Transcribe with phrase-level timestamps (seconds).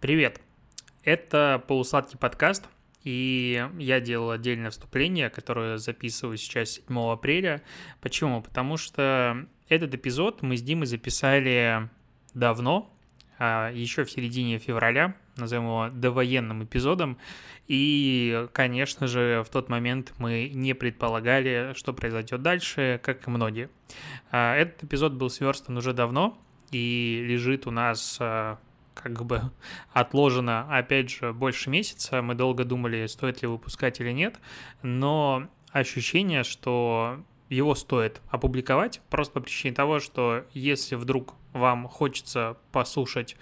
[0.00, 0.40] Привет!
[1.02, 2.68] Это полусладкий подкаст,
[3.02, 7.62] и я делал отдельное вступление, которое записываю сейчас 7 апреля.
[8.00, 8.40] Почему?
[8.40, 11.88] Потому что этот эпизод мы с Димой записали
[12.32, 12.94] давно,
[13.40, 17.18] а, еще в середине февраля, назовем его довоенным эпизодом,
[17.66, 23.68] и, конечно же, в тот момент мы не предполагали, что произойдет дальше, как и многие.
[24.30, 26.38] А, этот эпизод был сверстан уже давно,
[26.70, 28.60] и лежит у нас а,
[29.08, 29.42] как бы
[29.92, 32.22] отложено, опять же, больше месяца.
[32.22, 34.38] Мы долго думали, стоит ли выпускать или нет,
[34.82, 42.56] но ощущение, что его стоит опубликовать, просто по причине того, что если вдруг вам хочется
[42.72, 43.36] послушать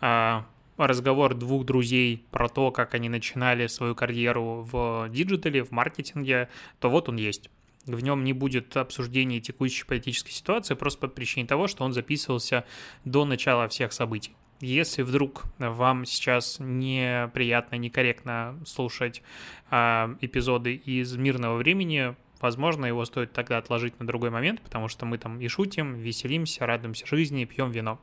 [0.00, 0.44] а,
[0.76, 6.48] разговор двух друзей про то, как они начинали свою карьеру в диджитале, в маркетинге,
[6.80, 7.50] то вот он есть.
[7.86, 12.64] В нем не будет обсуждения текущей политической ситуации просто по причине того, что он записывался
[13.04, 14.34] до начала всех событий.
[14.64, 19.22] Если вдруг вам сейчас неприятно, некорректно слушать
[19.70, 25.04] э, эпизоды из мирного времени, возможно, его стоит тогда отложить на другой момент, потому что
[25.04, 28.00] мы там и шутим, веселимся, радуемся жизни, пьем вино.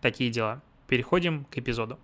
[0.00, 0.62] Такие дела.
[0.86, 1.98] Переходим к эпизоду.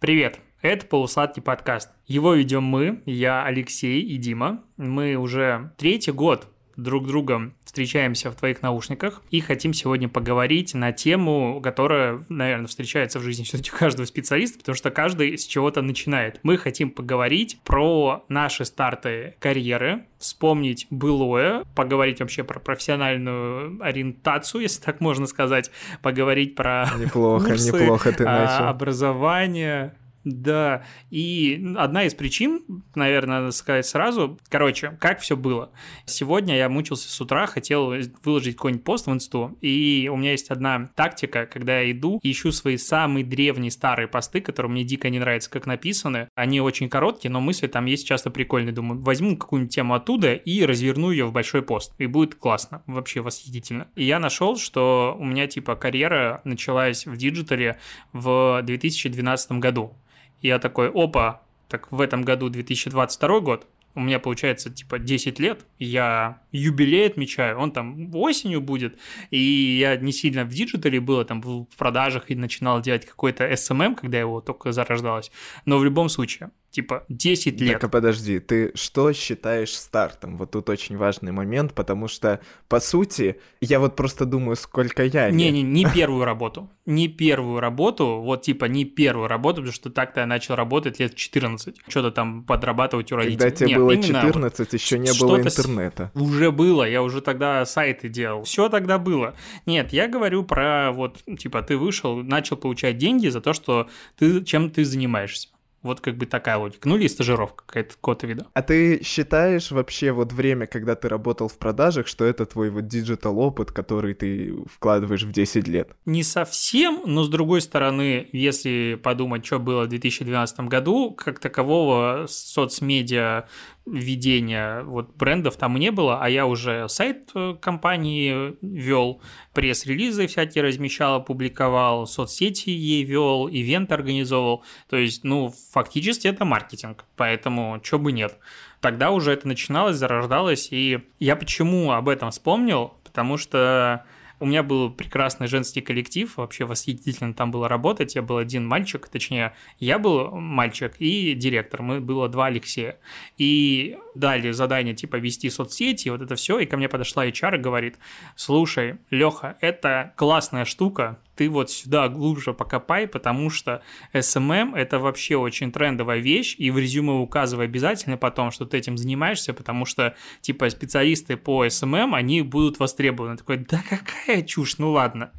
[0.00, 0.40] Привет!
[0.62, 1.90] Это полусладкий подкаст.
[2.06, 4.64] Его ведем мы, я Алексей и Дима.
[4.78, 10.92] Мы уже третий год друг другом встречаемся в твоих наушниках и хотим сегодня поговорить на
[10.92, 16.40] тему, которая, наверное, встречается в жизни все-таки каждого специалиста, потому что каждый с чего-то начинает.
[16.42, 24.80] Мы хотим поговорить про наши старты карьеры, вспомнить былое, поговорить вообще про профессиональную ориентацию, если
[24.80, 28.68] так можно сказать, поговорить про неплохо, курсы, неплохо ты а, начал.
[28.68, 29.94] образование,
[30.26, 32.64] да, и одна из причин,
[32.96, 35.70] наверное, надо сказать сразу, короче, как все было.
[36.04, 40.50] Сегодня я мучился с утра, хотел выложить какой-нибудь пост в инсту, и у меня есть
[40.50, 45.20] одна тактика, когда я иду, ищу свои самые древние старые посты, которые мне дико не
[45.20, 46.28] нравятся, как написаны.
[46.34, 48.72] Они очень короткие, но мысли там есть часто прикольные.
[48.72, 53.20] Думаю, возьму какую-нибудь тему оттуда и разверну ее в большой пост, и будет классно, вообще
[53.20, 53.86] восхитительно.
[53.94, 57.78] И я нашел, что у меня типа карьера началась в диджитале
[58.12, 59.96] в 2012 году
[60.42, 63.66] я такой, опа, так в этом году 2022 год,
[63.96, 68.98] у меня получается типа 10 лет, я юбилей отмечаю, он там осенью будет,
[69.30, 73.96] и я не сильно в диджитале было, там в продажах и начинал делать какой-то SMM,
[73.96, 75.32] когда его только зарождалось,
[75.64, 77.72] но в любом случае, типа 10 лет.
[77.74, 80.36] Так, а подожди, ты что считаешь стартом?
[80.36, 85.30] Вот тут очень важный момент, потому что, по сути, я вот просто думаю, сколько я...
[85.30, 86.70] Не-не, не первую работу.
[86.84, 91.14] Не первую работу, вот типа не первую работу, потому что так-то я начал работать лет
[91.14, 91.76] 14.
[91.88, 93.38] Что-то там подрабатывать у родителей.
[93.38, 96.10] Когда тебе Нет, было 14, вот еще не было интернета.
[96.14, 98.44] Уже было, я уже тогда сайты делал.
[98.44, 99.34] Все тогда было.
[99.66, 104.44] Нет, я говорю про вот, типа, ты вышел, начал получать деньги за то, что ты
[104.44, 105.48] чем ты занимаешься.
[105.86, 106.88] Вот как бы такая логика.
[106.88, 108.46] Ну или стажировка какая-то какого-то вида.
[108.52, 112.86] А ты считаешь вообще вот время, когда ты работал в продажах, что это твой вот
[112.88, 115.90] digital опыт, который ты вкладываешь в 10 лет?
[116.04, 122.26] Не совсем, но с другой стороны, если подумать, что было в 2012 году, как такового
[122.28, 123.46] соцмедиа
[123.86, 129.22] ведения вот брендов там не было, а я уже сайт э, компании вел,
[129.54, 134.64] пресс-релизы всякие размещал, публиковал, соцсети ей вел, ивент организовал.
[134.88, 138.36] То есть, ну, фактически это маркетинг, поэтому чё бы нет.
[138.80, 144.04] Тогда уже это начиналось, зарождалось, и я почему об этом вспомнил, потому что
[144.38, 148.14] у меня был прекрасный женский коллектив, вообще восхитительно там было работать.
[148.14, 151.82] Я был один мальчик, точнее, я был мальчик и директор.
[151.82, 152.98] Мы было два Алексея.
[153.38, 156.58] И дали задание типа вести соцсети, вот это все.
[156.58, 157.96] И ко мне подошла HR и говорит,
[158.34, 163.82] слушай, Леха, это классная штука, ты вот сюда глубже покопай, потому что
[164.12, 168.96] SMM— это вообще очень трендовая вещь, и в резюме указывай обязательно потом, что ты этим
[168.96, 173.36] занимаешься, потому что, типа, специалисты по SMM, они будут востребованы.
[173.36, 175.32] Такой, да какая чушь, ну ладно.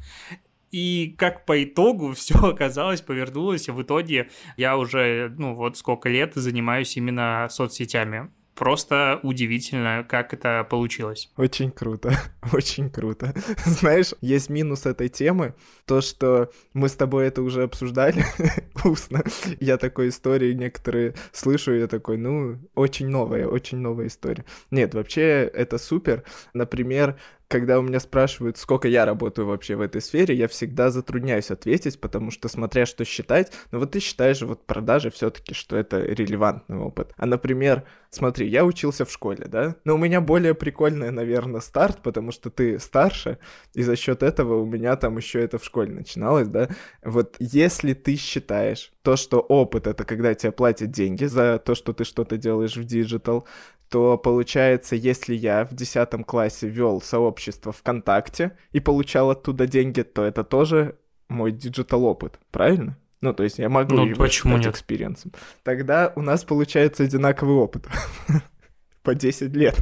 [0.70, 6.08] И как по итогу все оказалось, повернулось, и в итоге я уже, ну вот сколько
[6.08, 8.30] лет занимаюсь именно соцсетями.
[8.58, 11.30] Просто удивительно, как это получилось.
[11.36, 12.12] Очень круто,
[12.52, 13.32] очень круто.
[13.64, 15.54] Знаешь, есть минус этой темы,
[15.86, 18.24] то, что мы с тобой это уже обсуждали
[18.84, 19.22] устно.
[19.60, 24.44] Я такой истории некоторые слышу, я такой, ну, очень новая, очень новая история.
[24.72, 26.24] Нет, вообще это супер.
[26.52, 27.16] Например,
[27.48, 32.00] когда у меня спрашивают, сколько я работаю вообще в этой сфере, я всегда затрудняюсь ответить,
[32.00, 36.76] потому что смотря что считать, ну вот ты считаешь вот продажи все-таки, что это релевантный
[36.76, 37.12] опыт.
[37.16, 42.02] А, например, смотри, я учился в школе, да, но у меня более прикольный, наверное, старт,
[42.02, 43.38] потому что ты старше,
[43.74, 46.68] и за счет этого у меня там еще это в школе начиналось, да.
[47.02, 51.94] Вот если ты считаешь то, что опыт это когда тебе платят деньги за то, что
[51.94, 53.46] ты что-то делаешь в digital,
[53.88, 60.24] то получается, если я в 10 классе вел сообщество ВКонтакте и получал оттуда деньги, то
[60.24, 60.96] это тоже
[61.28, 62.96] мой digital опыт, правильно?
[63.20, 64.68] Ну, то есть я могу ну, его почему нет?
[64.68, 65.32] экспириенсом.
[65.62, 67.88] Тогда у нас получается одинаковый опыт.
[69.02, 69.76] По 10 лет.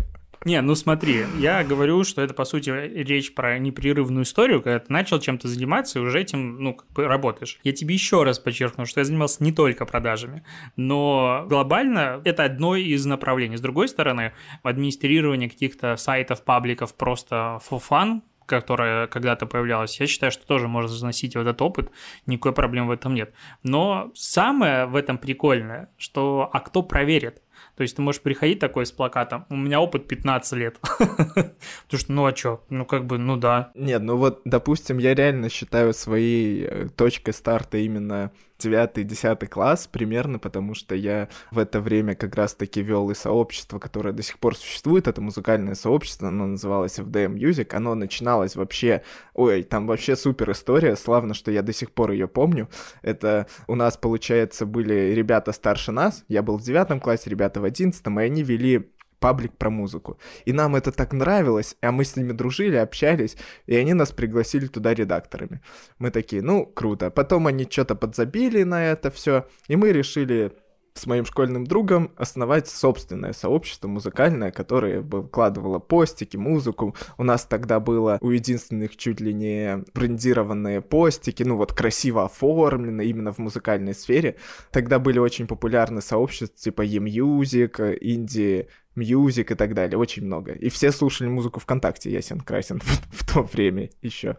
[0.46, 4.92] Не, ну смотри, я говорю, что это, по сути, речь про непрерывную историю, когда ты
[4.92, 7.58] начал чем-то заниматься и уже этим, ну, как бы работаешь.
[7.64, 10.44] Я тебе еще раз подчеркну, что я занимался не только продажами,
[10.76, 13.56] но глобально это одно из направлений.
[13.56, 20.30] С другой стороны, администрирование каких-то сайтов, пабликов просто for fun, которая когда-то появлялась, я считаю,
[20.30, 21.90] что тоже можно заносить в этот опыт,
[22.26, 23.34] никакой проблемы в этом нет.
[23.64, 27.42] Но самое в этом прикольное, что а кто проверит?
[27.76, 30.78] То есть ты можешь приходить такой с плакатом, у меня опыт 15 лет.
[30.98, 31.50] Потому
[31.90, 32.62] что, ну а чё?
[32.70, 33.70] Ну как бы, ну да.
[33.74, 40.38] Нет, ну вот, допустим, я реально считаю своей э, точкой старта именно 9-10 класс примерно,
[40.38, 44.56] потому что я в это время как раз-таки вел и сообщество, которое до сих пор
[44.56, 49.02] существует, это музыкальное сообщество, оно называлось FDM Music, оно начиналось вообще,
[49.34, 52.68] ой, там вообще супер история, славно, что я до сих пор ее помню,
[53.02, 57.64] это у нас, получается, были ребята старше нас, я был в девятом классе, ребята в
[57.64, 58.90] одиннадцатом, и они вели
[59.26, 60.18] паблик про музыку.
[60.44, 63.36] И нам это так нравилось, а мы с ними дружили, общались,
[63.66, 65.62] и они нас пригласили туда редакторами.
[65.98, 67.10] Мы такие, ну, круто.
[67.10, 70.52] Потом они что-то подзабили на это все, и мы решили
[70.94, 76.94] с моим школьным другом основать собственное сообщество музыкальное, которое бы вкладывало постики, музыку.
[77.18, 83.04] У нас тогда было у единственных чуть ли не брендированные постики, ну вот красиво оформлены
[83.04, 84.36] именно в музыкальной сфере.
[84.70, 90.52] Тогда были очень популярны сообщества типа E-Music, Indie Music и так далее, очень много.
[90.52, 94.36] И все слушали музыку ВКонтакте, ясен красен, в, в то время еще.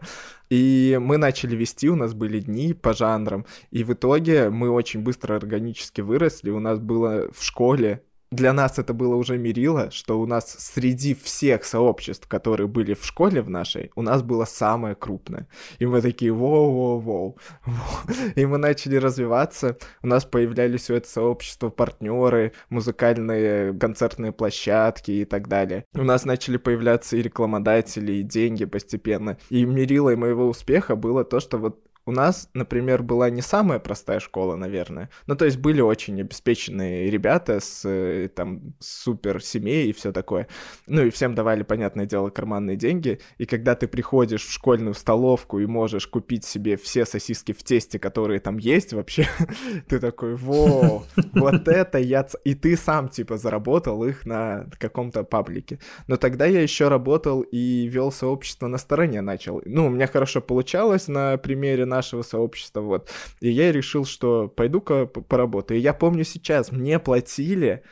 [0.50, 5.00] И мы начали вести, у нас были дни по жанрам, и в итоге мы очень
[5.00, 10.20] быстро органически выросли, у нас было в школе для нас это было уже мерило, что
[10.20, 14.94] у нас среди всех сообществ, которые были в школе в нашей, у нас было самое
[14.94, 15.48] крупное.
[15.78, 17.38] И мы такие, воу-воу-воу.
[18.36, 25.24] И мы начали развиваться, у нас появлялись у этого сообщества партнеры, музыкальные концертные площадки и
[25.24, 25.84] так далее.
[25.94, 29.38] У нас начали появляться и рекламодатели, и деньги постепенно.
[29.48, 34.18] И мерилой моего успеха было то, что вот у нас, например, была не самая простая
[34.18, 35.10] школа, наверное.
[35.26, 40.46] Ну, то есть были очень обеспеченные ребята с э, там супер семей и все такое.
[40.86, 43.20] Ну и всем давали, понятное дело, карманные деньги.
[43.36, 47.98] И когда ты приходишь в школьную столовку и можешь купить себе все сосиски в тесте,
[47.98, 49.28] которые там есть вообще,
[49.86, 51.04] ты такой, во,
[51.34, 52.26] вот это я...
[52.44, 55.78] И ты сам, типа, заработал их на каком-то паблике.
[56.06, 59.60] Но тогда я еще работал и вел сообщество на стороне начал.
[59.66, 63.10] Ну, у меня хорошо получалось на примере на нашего сообщества, вот.
[63.40, 65.78] И я решил, что пойду-ка поработаю.
[65.78, 67.82] И я помню сейчас, мне платили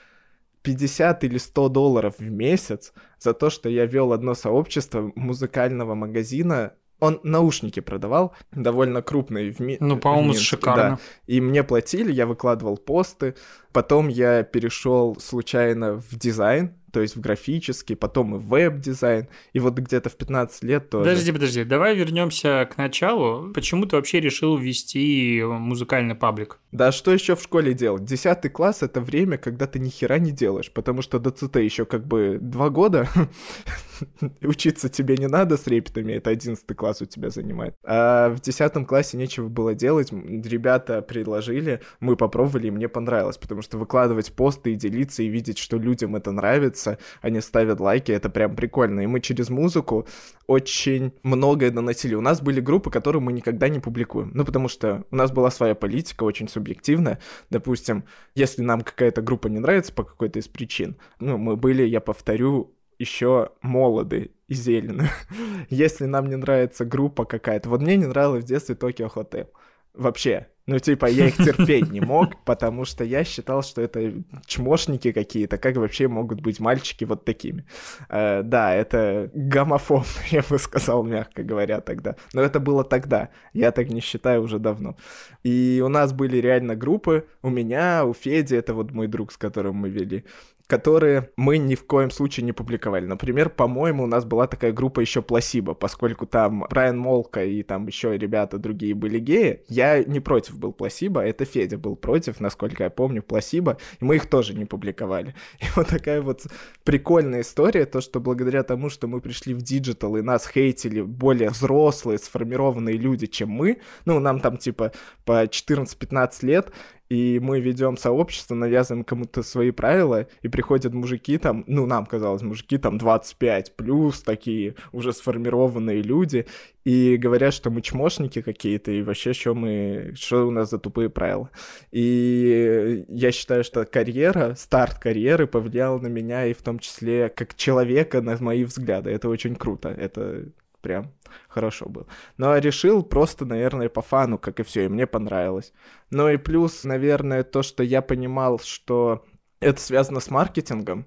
[0.63, 6.73] 50 или 100 долларов в месяц за то, что я вел одно сообщество музыкального магазина
[6.99, 9.79] он наушники продавал, довольно крупные в мире.
[9.81, 10.97] Ну, по-моему, шикарно.
[10.97, 10.99] Да.
[11.27, 13.35] И мне платили, я выкладывал посты.
[13.73, 19.59] Потом я перешел случайно в дизайн, то есть в графический, потом и в веб-дизайн, и
[19.59, 21.05] вот где-то в 15 лет тоже.
[21.05, 23.53] Подожди, подожди, давай вернемся к началу.
[23.53, 26.59] Почему ты вообще решил вести музыкальный паблик?
[26.73, 28.07] Да что еще в школе делать?
[28.07, 31.85] Десятый класс— это время, когда ты ни хера не делаешь, потому что до ЦТ еще
[31.85, 33.07] как бы два года,
[34.43, 37.75] учиться тебе не надо с репетами, это одиннадцатый класс у тебя занимает.
[37.85, 43.63] А в десятом классе нечего было делать, ребята предложили, мы попробовали, и мне понравилось, потому
[43.63, 48.31] что выкладывать посты и делиться, и видеть, что людям это нравится, они ставят лайки, это
[48.31, 49.01] прям прикольно.
[49.01, 50.07] И мы через музыку
[50.47, 52.15] очень многое доносили.
[52.15, 54.31] У нас были группы, которые мы никогда не публикуем.
[54.35, 57.19] Ну, потому что у нас была своя политика, очень субъективная.
[57.51, 62.01] Допустим, если нам какая-то группа не нравится по какой-то из причин, ну, мы были, я
[62.01, 65.09] повторю, еще молоды и зелены.
[65.71, 67.69] Если нам не нравится группа какая-то.
[67.69, 69.49] Вот мне не нравилось в детстве Tokyo Hotel.
[69.95, 70.47] Вообще.
[70.67, 74.13] Ну, типа, я их терпеть не мог, потому что я считал, что это
[74.47, 77.65] чмошники какие-то, как вообще могут быть мальчики вот такими.
[78.09, 82.17] Э, да, это гомофоб, я бы сказал, мягко говоря, тогда.
[82.33, 84.97] Но это было тогда, я так не считаю уже давно.
[85.45, 89.37] И у нас были реально группы, у меня, у Феди, это вот мой друг, с
[89.37, 90.25] которым мы вели,
[90.67, 93.07] которые мы ни в коем случае не публиковали.
[93.07, 97.87] Например, по-моему, у нас была такая группа еще Пласиба, поскольку там Брайан Молко и там
[97.87, 99.63] еще ребята другие были геи.
[99.69, 104.17] Я не против был Пласиба, это Федя был против, насколько я помню, Пласиба, и мы
[104.17, 105.35] их тоже не публиковали.
[105.61, 106.47] И вот такая вот
[106.85, 111.51] прикольная история, то, что благодаря тому, что мы пришли в диджитал и нас хейтили более
[111.51, 114.93] взрослые, сформированные люди, чем мы, ну, нам там типа
[115.25, 116.73] по 14-15 лет,
[117.09, 122.43] и мы ведем сообщество, навязываем кому-то свои правила, и приходят мужики там, ну, нам казалось,
[122.43, 126.47] мужики там 25 плюс, такие уже сформированные люди,
[126.85, 131.11] и говорят, что мы чмошники какие-то, и вообще, что мы, что у нас за тупые
[131.11, 131.51] правила.
[131.91, 137.55] И я считаю, что карьера, старт карьеры повлиял на меня и в том числе как
[137.55, 139.11] человека, на мои взгляды.
[139.11, 140.47] Это очень круто, это
[140.87, 141.13] прям
[141.49, 142.07] хорошо было.
[142.37, 145.73] Но решил просто, наверное, по фану, как и все, и мне понравилось.
[146.11, 149.25] Ну и плюс, наверное, то, что я понимал, что
[149.59, 151.07] это связано с маркетингом,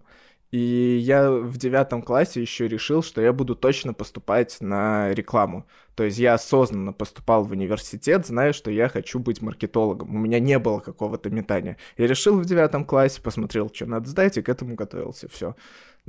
[0.52, 5.66] и я в девятом классе еще решил, что я буду точно поступать на рекламу.
[5.96, 10.14] То есть я осознанно поступал в университет, зная, что я хочу быть маркетологом.
[10.14, 11.78] У меня не было какого-то метания.
[11.98, 15.30] Я решил в девятом классе, посмотрел, что надо сдать, и к этому готовился.
[15.30, 15.56] Все.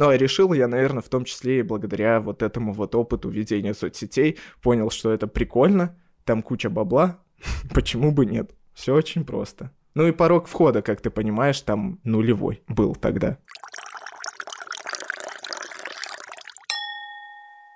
[0.01, 4.39] Но решил я, наверное, в том числе и благодаря вот этому вот опыту ведения соцсетей,
[4.63, 7.19] понял, что это прикольно, там куча бабла,
[7.75, 8.53] почему бы нет?
[8.73, 9.73] Все очень просто.
[9.95, 13.37] Ну и порог входа, как ты понимаешь, там нулевой был тогда.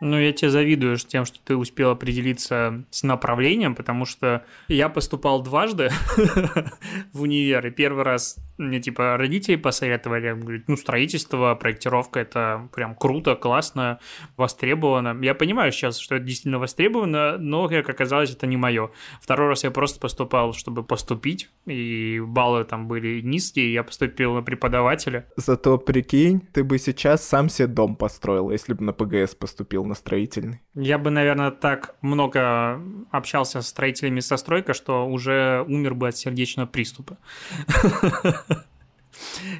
[0.00, 5.42] Ну, я тебе завидую тем, что ты успел определиться с направлением, потому что я поступал
[5.42, 5.90] дважды
[7.12, 12.94] в универ, и первый раз мне, типа, родители посоветовали, говорят, ну, строительство, проектировка, это прям
[12.94, 13.98] круто, классно,
[14.36, 15.18] востребовано.
[15.22, 18.90] Я понимаю сейчас, что это действительно востребовано, но, как оказалось, это не мое.
[19.20, 24.42] Второй раз я просто поступал, чтобы поступить, и баллы там были низкие, я поступил на
[24.42, 25.26] преподавателя.
[25.36, 29.94] Зато, прикинь, ты бы сейчас сам себе дом построил, если бы на ПГС поступил на
[29.94, 30.60] строительный.
[30.74, 32.80] Я бы, наверное, так много
[33.10, 37.18] общался с строителями со стройка, что уже умер бы от сердечного приступа.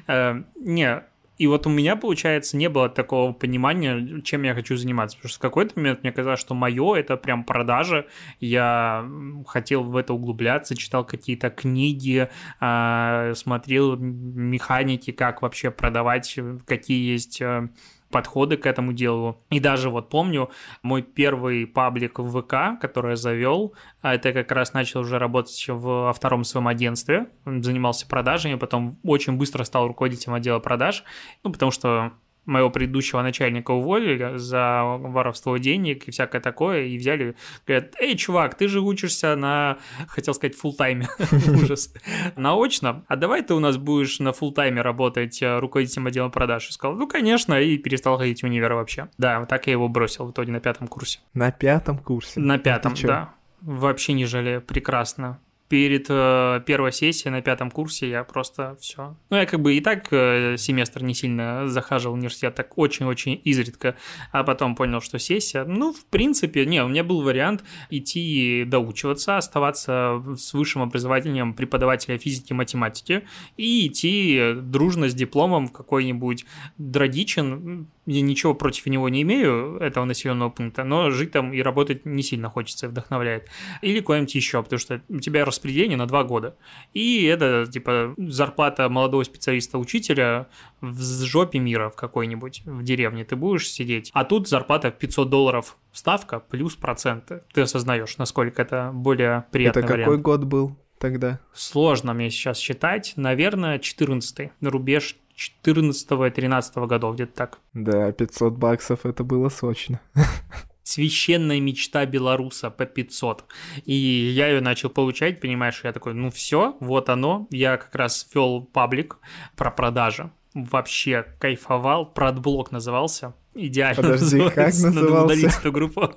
[0.07, 1.03] Э, не,
[1.37, 5.17] и вот у меня, получается, не было такого понимания, чем я хочу заниматься.
[5.17, 8.05] Потому что в какой-то момент мне казалось, что мое это прям продажа.
[8.39, 9.05] Я
[9.47, 17.41] хотел в это углубляться, читал какие-то книги, а, смотрел механики, как вообще продавать, какие есть
[17.41, 17.67] э,
[18.15, 19.43] подходы к этому делу.
[19.49, 20.49] И даже вот помню
[20.83, 25.65] мой первый паблик в ВК, который я завел, а это как раз начал уже работать
[25.67, 31.03] во втором своем агентстве, занимался продажами, потом очень быстро стал руководителем отдела продаж,
[31.43, 32.13] ну, потому что
[32.45, 37.35] моего предыдущего начальника уволили за воровство денег и всякое такое, и взяли,
[37.65, 41.07] говорят, эй, чувак, ты же учишься на, хотел сказать, фултайме,
[41.47, 41.93] ужас,
[42.35, 46.69] наочно, а давай ты у нас будешь на фултайме работать э, руководителем отдела продаж.
[46.69, 49.09] И сказал, ну, конечно, и перестал ходить в универ вообще.
[49.17, 51.19] Да, так я его бросил в итоге на пятом курсе.
[51.33, 52.39] На пятом курсе?
[52.39, 53.33] На пятом, да.
[53.61, 55.39] Вообще не жалею, прекрасно
[55.75, 59.17] перед э, первой сессией на пятом курсе я просто все.
[59.29, 63.41] Ну, я как бы и так э, семестр не сильно захаживал в университет, так очень-очень
[63.43, 63.97] изредка,
[64.31, 69.35] а потом понял, что сессия, ну, в принципе, не, у меня был вариант идти доучиваться,
[69.35, 73.27] оставаться с высшим образованием преподавателя физики и математики
[73.57, 76.45] и идти дружно с дипломом в какой-нибудь
[76.77, 82.05] Дродичин, я ничего против него не имею, этого населенного пункта, но жить там и работать
[82.05, 83.49] не сильно хочется, вдохновляет.
[83.81, 86.55] Или куда-нибудь еще, потому что у тебя распределение на два года.
[86.93, 90.47] И это, типа, зарплата молодого специалиста-учителя
[90.81, 94.11] в жопе мира в какой-нибудь, в деревне ты будешь сидеть.
[94.13, 97.41] А тут зарплата 500 долларов ставка плюс проценты.
[97.53, 100.21] Ты осознаешь, насколько это более приятный Это какой вариант.
[100.21, 100.77] год был?
[100.97, 101.39] тогда?
[101.53, 103.13] Сложно мне сейчас считать.
[103.15, 105.17] Наверное, 14 рубеж
[105.65, 107.59] 14-13 годов, где-то так.
[107.73, 109.99] Да, 500 баксов это было сочно.
[110.85, 113.43] священная мечта белоруса по 500.
[113.85, 117.47] И я ее начал получать, понимаешь, я такой, ну все, вот оно.
[117.51, 119.17] Я как раз вел паблик
[119.57, 120.31] про продажи.
[120.53, 122.05] Вообще кайфовал.
[122.05, 123.33] Продблок назывался.
[123.55, 124.01] Идеально.
[124.01, 125.01] Подожди, как назывался?
[125.01, 126.13] Надо удалить эту группу.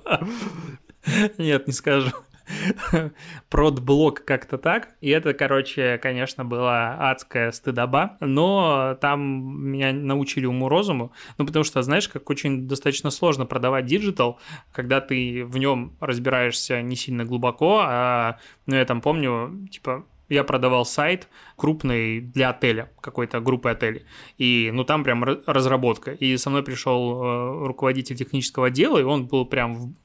[1.37, 2.11] Нет, не скажу.
[3.49, 4.89] продблок как-то так.
[5.01, 11.81] И это, короче, конечно, была адская стыдоба, но там меня научили уму-розуму, ну, потому что,
[11.81, 14.39] знаешь, как очень достаточно сложно продавать digital,
[14.71, 20.43] когда ты в нем разбираешься не сильно глубоко, а, ну, я там помню, типа, я
[20.43, 24.05] продавал сайт крупный для отеля, какой-то группы отелей.
[24.37, 26.11] И, ну, там прям разработка.
[26.11, 29.95] И со мной пришел э, руководитель технического отдела, и он был прям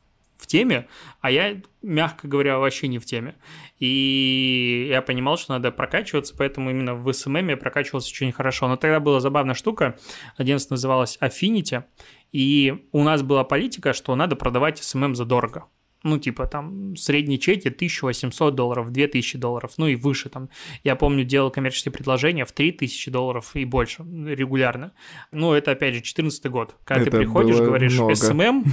[0.45, 0.87] в теме,
[1.21, 3.35] а я, мягко говоря, вообще не в теме.
[3.79, 8.69] И я понимал, что надо прокачиваться, поэтому именно в SMM я прокачивался очень хорошо.
[8.69, 9.99] Но тогда была забавная штука,
[10.37, 11.85] агентство называлось Affinity,
[12.33, 15.67] и у нас была политика, что надо продавать SMM задорого
[16.05, 20.51] ну, типа, там, средний чеки 1800 долларов, 2000 долларов, ну и выше, там.
[20.85, 24.93] Я помню, делал коммерческие предложения в 3000 долларов и больше регулярно.
[25.33, 26.77] Ну, это, опять же, 14 год.
[26.85, 28.13] Когда это ты приходишь, говоришь, много.
[28.13, 28.65] SMM,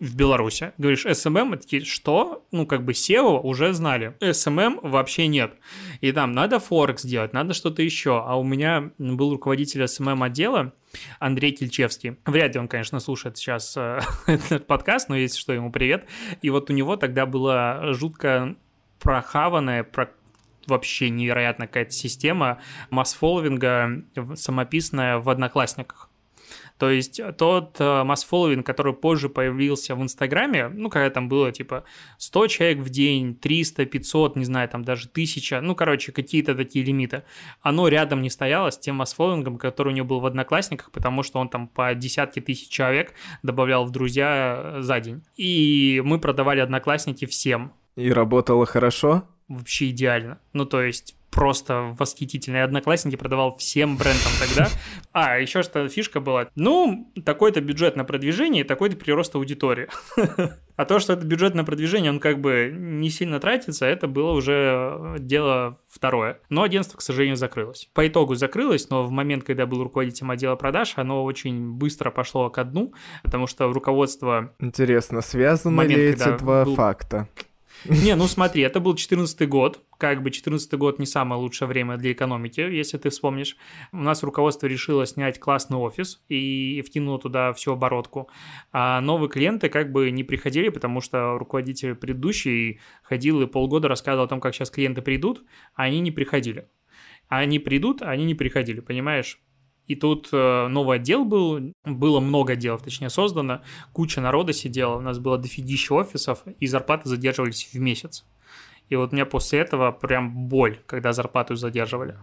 [0.00, 0.72] в Беларуси.
[0.78, 2.46] Говоришь, SMM, такие, что?
[2.52, 4.16] Ну, как бы SEO уже знали.
[4.20, 5.54] SMM вообще нет.
[6.00, 8.22] И там надо Форекс делать, надо что-то еще.
[8.24, 10.72] А у меня был руководитель SMM отдела,
[11.18, 12.16] Андрей Кильчевский.
[12.26, 16.06] Вряд ли он, конечно, слушает сейчас э, этот подкаст, но если что, ему привет.
[16.42, 18.56] И вот у него тогда была жутко
[19.00, 20.10] прохаванная, про
[20.66, 26.07] вообще невероятная какая-то система масс-фолловинга самописная в Одноклассниках.
[26.78, 31.84] То есть тот э, масс-фолловинг, который позже появился в Инстаграме, ну, когда там было, типа,
[32.18, 36.84] 100 человек в день, 300, 500, не знаю, там даже 1000, ну, короче, какие-то такие
[36.84, 37.24] лимиты,
[37.62, 41.40] оно рядом не стояло с тем масс-фолловингом, который у него был в Одноклассниках, потому что
[41.40, 45.22] он там по десятки тысяч человек добавлял в друзья э, за день.
[45.36, 47.72] И мы продавали Одноклассники всем.
[47.96, 49.24] И работало хорошо?
[49.48, 50.38] Вообще идеально.
[50.52, 52.62] Ну, то есть просто восхитительный.
[52.62, 54.68] Одноклассники продавал всем брендам тогда.
[55.12, 56.48] А, еще что фишка была.
[56.54, 59.88] Ну, такой-то бюджет на продвижение, такой-то прирост аудитории.
[60.78, 64.30] А то, что это бюджет на продвижение, он как бы не сильно тратится, это было
[64.30, 66.38] уже дело второе.
[66.50, 67.90] Но агентство, к сожалению, закрылось.
[67.94, 72.48] По итогу закрылось, но в момент, когда был руководителем отдела продаж, оно очень быстро пошло
[72.48, 72.94] ко дну,
[73.24, 74.54] потому что руководство...
[74.60, 76.76] Интересно, связаны момент, ли эти два был...
[76.76, 77.28] факта?
[77.84, 79.80] Не, ну смотри, это был 14 год.
[79.98, 83.56] Как бы 14 год не самое лучшее время для экономики, если ты вспомнишь.
[83.92, 88.28] У нас руководство решило снять классный офис и втянуло туда всю оборотку.
[88.72, 94.26] А новые клиенты как бы не приходили, потому что руководитель предыдущий ходил и полгода рассказывал
[94.26, 95.44] о том, как сейчас клиенты придут,
[95.74, 96.68] а они не приходили.
[97.28, 99.40] А они придут, а они не приходили, понимаешь?
[99.88, 105.00] И тут э, новый отдел был, было много отделов, точнее, создано, куча народа сидела, у
[105.00, 108.26] нас было дофигища офисов, и зарплаты задерживались в месяц.
[108.90, 112.16] И вот у меня после этого прям боль, когда зарплату задерживали.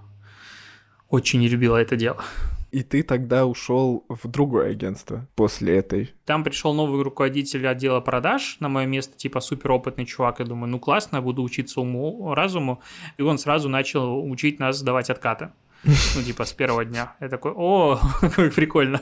[1.09, 2.23] Очень не любила это дело.
[2.71, 6.13] И ты тогда ушел в другое агентство после этой.
[6.25, 10.39] Там пришел новый руководитель отдела продаж на мое место, типа суперопытный чувак.
[10.39, 12.81] Я думаю, ну классно, буду учиться уму, разуму.
[13.17, 15.51] И он сразу начал учить нас сдавать откаты.
[15.83, 17.15] Ну, типа, с первого дня.
[17.19, 17.99] Я такой, о,
[18.35, 19.01] как прикольно.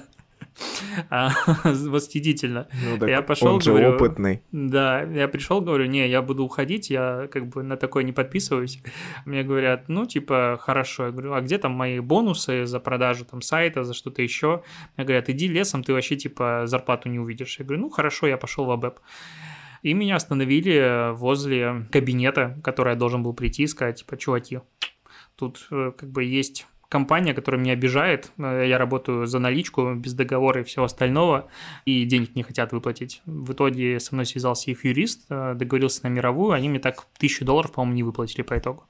[1.09, 1.31] А,
[1.63, 2.67] восхитительно.
[2.99, 4.41] Ну, я пошел, он же говорю, опытный.
[4.51, 8.81] Да, я пришел, говорю, не, я буду уходить, я как бы на такое не подписываюсь.
[9.25, 11.07] Мне говорят, ну, типа, хорошо.
[11.07, 14.63] Я говорю, а где там мои бонусы за продажу там сайта, за что-то еще?
[14.95, 17.57] Мне говорят, иди лесом, ты вообще, типа, зарплату не увидишь.
[17.59, 18.99] Я говорю, ну, хорошо, я пошел в АБЭП.
[19.81, 24.61] И меня остановили возле кабинета, который я должен был прийти и сказать, типа, чуваки,
[25.35, 28.31] тут э, как бы есть компания, которая меня обижает.
[28.37, 31.47] Э, я работаю за наличку, без договора и всего остального,
[31.85, 33.23] и денег не хотят выплатить.
[33.25, 37.45] В итоге со мной связался их юрист, э, договорился на мировую, они мне так тысячу
[37.45, 38.83] долларов, по-моему, не выплатили по итогу.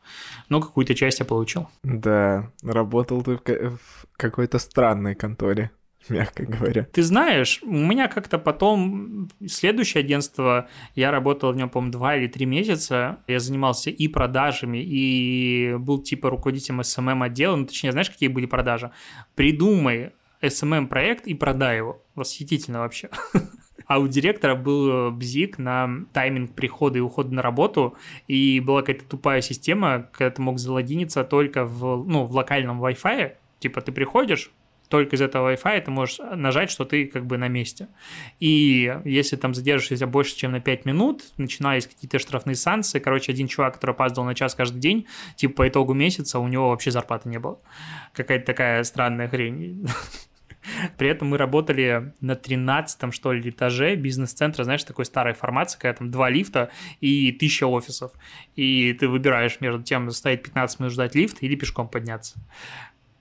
[0.49, 1.69] Но какую-то часть я получил.
[1.83, 5.71] Да, работал ты в какой-то странной конторе.
[6.09, 6.87] мягко говоря.
[6.91, 12.27] Ты знаешь, у меня как-то потом следующее агентство, я работал в нем, по-моему, два или
[12.27, 18.09] три месяца, я занимался и продажами, и был типа руководителем SMM отдела, ну, точнее, знаешь,
[18.09, 18.91] какие были продажи?
[19.35, 20.11] Придумай
[20.41, 22.01] SMM проект и продай его.
[22.15, 23.09] Восхитительно вообще.
[23.85, 29.03] А у директора был бзик на тайминг прихода и ухода на работу, и была какая-то
[29.03, 34.51] тупая система, когда ты мог залогиниться только в, ну, в локальном Wi-Fi, типа ты приходишь,
[34.93, 37.87] только из этого Wi-Fi ты можешь нажать, что ты как бы на месте.
[38.39, 42.99] И если там задержишься больше, чем на 5 минут, начинались какие-то штрафные санкции.
[42.99, 46.69] Короче, один чувак, который опаздывал на час каждый день, типа по итогу месяца у него
[46.69, 47.59] вообще зарплаты не было.
[48.13, 49.87] Какая-то такая странная хрень.
[50.99, 55.97] При этом мы работали на 13-м, что ли, этаже бизнес-центра, знаешь, такой старой формации, когда
[55.97, 56.69] там два лифта
[57.01, 58.11] и тысяча офисов.
[58.55, 62.35] И ты выбираешь между тем, стоит 15 минут ждать лифт или пешком подняться.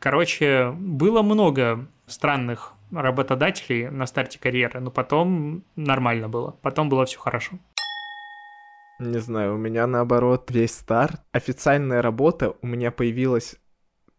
[0.02, 6.56] Короче, было много странных работодателей на старте карьеры, но потом нормально было.
[6.60, 7.60] Потом было все хорошо.
[8.98, 11.22] Не знаю, у меня наоборот весь старт.
[11.30, 13.54] Официальная работа у меня появилась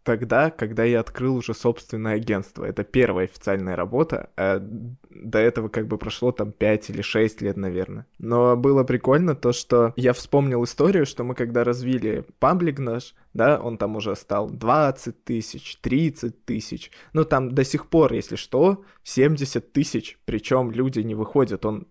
[0.03, 2.65] тогда, когда я открыл уже собственное агентство.
[2.65, 7.57] Это первая официальная работа, а до этого как бы прошло там 5 или 6 лет,
[7.57, 8.05] наверное.
[8.19, 13.59] Но было прикольно то, что я вспомнил историю, что мы когда развили паблик наш, да,
[13.59, 18.83] он там уже стал 20 тысяч, 30 тысяч, ну там до сих пор, если что,
[19.03, 21.87] 70 тысяч, причем люди не выходят, он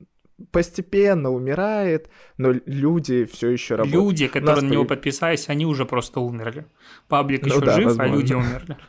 [0.51, 4.05] постепенно умирает, но люди все еще работают.
[4.05, 6.67] Люди, которые на него подписались, они уже просто умерли.
[7.09, 8.13] Паблик ну, еще да, жив, возможно.
[8.13, 8.77] а люди умерли.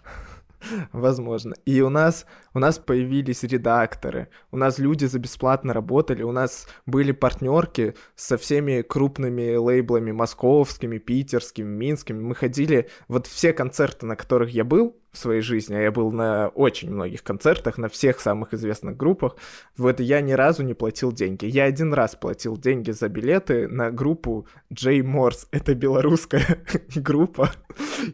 [0.91, 1.55] Возможно.
[1.65, 6.67] И у нас, у нас появились редакторы, у нас люди за бесплатно работали, у нас
[6.85, 12.21] были партнерки со всеми крупными лейблами московскими, питерскими, минскими.
[12.21, 16.11] Мы ходили, вот все концерты, на которых я был, в своей жизни, а я был
[16.11, 19.37] на очень многих концертах, на всех самых известных группах,
[19.77, 21.45] вот я ни разу не платил деньги.
[21.45, 25.47] Я один раз платил деньги за билеты на группу Джей Морс.
[25.51, 26.63] Это белорусская
[26.95, 27.51] группа,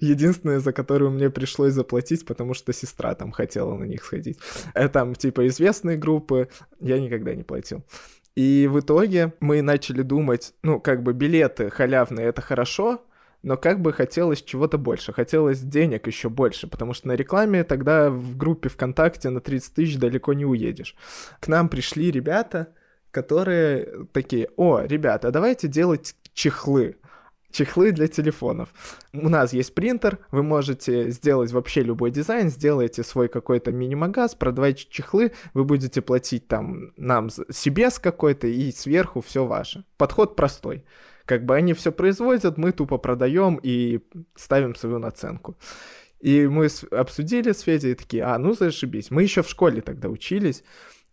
[0.02, 4.38] единственная, за которую мне пришлось заплатить, потому что сестра там хотела на них сходить.
[4.74, 6.50] Это там типа известные группы,
[6.82, 7.86] я никогда не платил.
[8.36, 13.02] И в итоге мы начали думать, ну, как бы билеты халявные— это хорошо,
[13.42, 18.10] но как бы хотелось чего-то больше, хотелось денег еще больше, потому что на рекламе тогда
[18.10, 20.96] в группе ВКонтакте на 30 тысяч далеко не уедешь.
[21.40, 22.74] К нам пришли ребята,
[23.12, 26.98] которые такие, о, ребята, давайте делать чехлы.
[27.52, 28.70] Чехлы для телефонов.
[29.12, 34.86] У нас есть принтер, вы можете сделать вообще любой дизайн, сделаете свой какой-то мини-магаз, продавайте
[34.88, 39.84] чехлы, вы будете платить там нам себе с какой-то, и сверху все ваше.
[39.98, 40.86] Подход простой.
[41.30, 44.00] Как бы они все производят, мы тупо продаем и
[44.36, 45.60] ставим свою наценку.
[46.20, 49.12] И мы обсудили с Федей такие, а, ну зашибись.
[49.12, 50.64] Мы еще в школе тогда учились.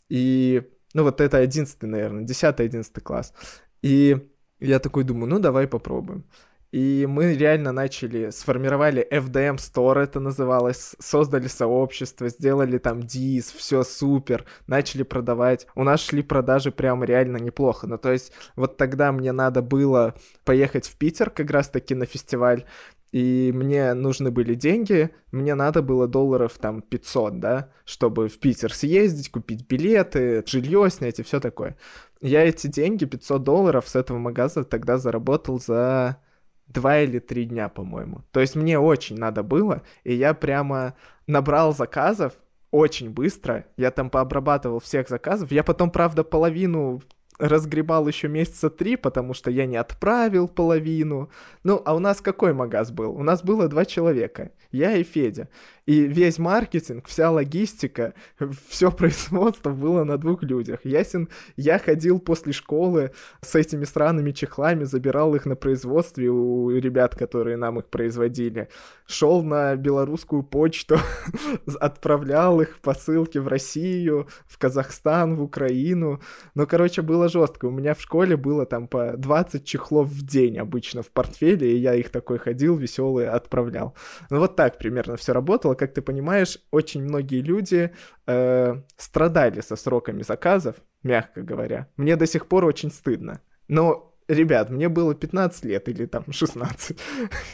[0.09, 0.63] И,
[0.95, 3.35] ну вот это 11 наверное, 10-11 класс.
[3.83, 4.17] И
[4.59, 6.25] я такой думаю, ну давай попробуем.
[6.73, 13.83] И мы реально начали, сформировали FDM Store, это называлось, создали сообщество, сделали там дис, все
[13.85, 15.67] супер, начали продавать.
[15.75, 17.87] У нас шли продажи прям реально неплохо.
[17.87, 22.65] Ну, то есть, вот тогда мне надо было поехать в Питер как раз-таки на фестиваль,
[23.13, 28.75] и мне нужны были деньги, мне надо было долларов там 500, да, чтобы в Питер
[28.75, 31.77] съездить, купить билеты, жилье снять и все такое.
[32.21, 36.19] Я эти деньги, 500 долларов с этого магаза тогда заработал за
[36.67, 38.23] два или три дня, по-моему.
[38.33, 40.95] То есть мне очень надо было, и я прямо
[41.27, 42.35] набрал заказов
[42.71, 43.67] очень быстро.
[43.77, 45.53] Я там пообрабатывал всех заказов.
[45.53, 47.03] Я потом, правда, половину
[47.39, 51.31] разгребал еще месяца три, потому что я не отправил половину.
[51.65, 53.15] Ну, а у нас какой магаз был?
[53.15, 55.49] У нас было два человека, я и Федя.
[55.87, 58.15] И весь маркетинг, вся логистика,
[58.69, 60.81] все производство было на двух людях.
[60.85, 67.15] Ясен, я ходил после школы с этими странными чехлами, забирал их на производстве у ребят,
[67.15, 68.69] которые нам их производили.
[69.07, 70.99] Шел на белорусскую почту,
[71.81, 76.21] отправлял их посылки в Россию, в Казахстан, в Украину.
[76.57, 77.67] Ну, короче, было жестко.
[77.67, 81.79] У меня в школе было там по 20 чехлов в день обычно в портфеле, и
[81.79, 83.95] я их такой ходил, веселый, отправлял.
[84.31, 87.93] Ну, вот так примерно все работало как ты понимаешь, очень многие люди
[88.27, 91.89] э, страдали со сроками заказов, мягко говоря.
[91.97, 93.41] Мне до сих пор очень стыдно.
[93.69, 96.99] Но Ребят, мне было 15 лет или там 16.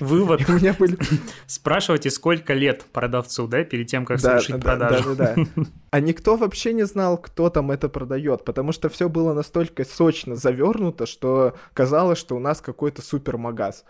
[0.00, 0.48] Вывод.
[0.48, 0.96] у меня были...
[1.46, 5.14] Спрашивайте, сколько лет продавцу, да, перед тем, как да, совершить да, продажу.
[5.14, 5.64] Да, да, да.
[5.90, 10.34] А никто вообще не знал, кто там это продает, потому что все было настолько сочно
[10.34, 13.84] завернуто, что казалось, что у нас какой-то супермагаз.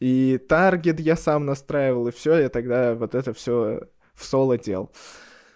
[0.00, 3.82] И таргет я сам настраивал, и все, я тогда вот это все
[4.14, 4.90] в соло делал.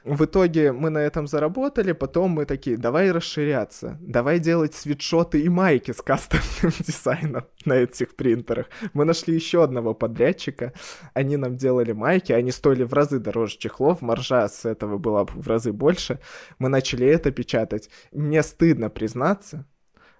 [0.04, 5.48] В итоге мы на этом заработали, потом мы такие, давай расширяться, давай делать свитшоты и
[5.50, 8.66] майки с кастомным дизайном на этих принтерах.
[8.94, 10.72] Мы нашли еще одного подрядчика,
[11.12, 15.46] они нам делали майки, они стоили в разы дороже чехлов, маржа с этого была в
[15.46, 16.18] разы больше.
[16.58, 17.90] Мы начали это печатать.
[18.10, 19.66] Мне стыдно признаться,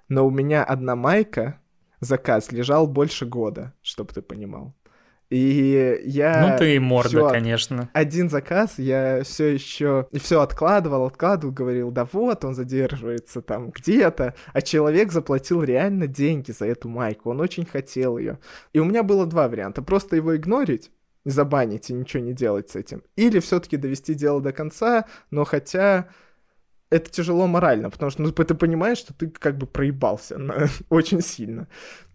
[0.08, 1.58] но у меня одна майка
[2.00, 4.74] заказ лежал больше года, чтобы ты понимал.
[5.30, 6.48] И я...
[6.48, 7.88] Ну ты и морда, всё, конечно.
[7.92, 10.08] Один заказ я все еще...
[10.10, 14.34] И все откладывал, откладывал, говорил, да вот, он задерживается там где-то.
[14.52, 18.40] А человек заплатил реально деньги за эту майку, он очень хотел ее.
[18.72, 19.82] И у меня было два варианта.
[19.82, 20.90] Просто его игнорить,
[21.24, 23.04] забанить и ничего не делать с этим.
[23.14, 26.08] Или все-таки довести дело до конца, но хотя
[26.90, 30.66] это тяжело морально, потому что ну, ты понимаешь, что ты как бы проебался на...
[30.88, 31.68] очень сильно.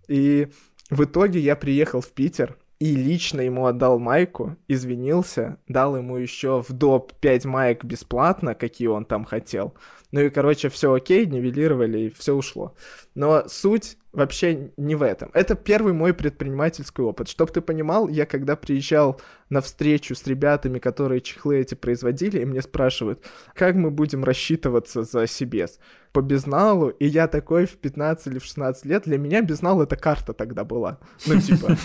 [0.10, 0.49] И
[0.89, 6.62] в итоге я приехал в Питер, и лично ему отдал майку, извинился, дал ему еще
[6.62, 9.74] в доп 5 маек бесплатно, какие он там хотел.
[10.12, 12.76] Ну и, короче, все окей, нивелировали, и все ушло.
[13.15, 15.32] Но суть вообще не в этом.
[15.34, 17.28] Это первый мой предпринимательский опыт.
[17.28, 19.19] Чтоб ты понимал, я когда приезжал
[19.50, 23.19] на встречу с ребятами, которые чехлы эти производили, и мне спрашивают,
[23.56, 25.80] как мы будем рассчитываться за Сибес?
[26.12, 29.95] По безналу, и я такой в 15 или в 16 лет, для меня безнал это
[29.95, 31.00] карта тогда была.
[31.26, 31.76] Ну, типа,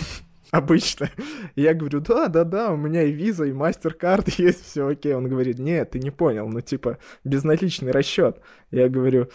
[0.61, 1.09] обычно.
[1.55, 5.13] Я говорю, да, да, да, у меня и виза, и мастер-карт есть, все окей.
[5.15, 8.41] Он говорит, нет, ты не понял, ну типа безналичный расчет.
[8.69, 9.29] Я говорю,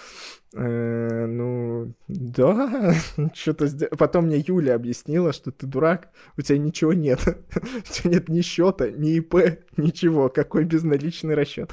[0.54, 2.94] э, ну да,
[3.34, 3.88] что-то сдел...
[3.98, 7.20] Потом мне Юля объяснила, что ты дурак, у тебя ничего нет.
[7.26, 9.34] у тебя нет ни счета, ни ИП,
[9.76, 10.28] ничего.
[10.28, 11.70] Какой безналичный расчет.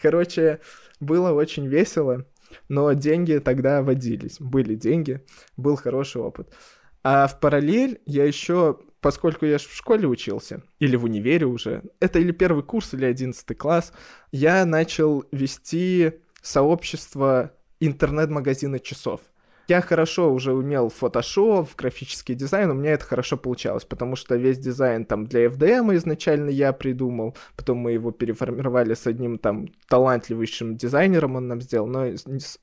[0.00, 0.60] Короче,
[1.00, 2.26] было очень весело,
[2.68, 4.36] но деньги тогда водились.
[4.40, 5.22] Были деньги,
[5.56, 6.52] был хороший опыт.
[7.04, 12.18] А в параллель я еще, поскольку я в школе учился, или в универе уже, это
[12.18, 13.92] или первый курс, или одиннадцатый класс,
[14.32, 19.20] я начал вести сообщество интернет-магазина часов.
[19.66, 24.58] Я хорошо уже умел Photoshop, графический дизайн, у меня это хорошо получалось, потому что весь
[24.58, 30.76] дизайн там для FDM изначально я придумал, потом мы его переформировали с одним там талантливейшим
[30.76, 32.10] дизайнером, он нам сделал, но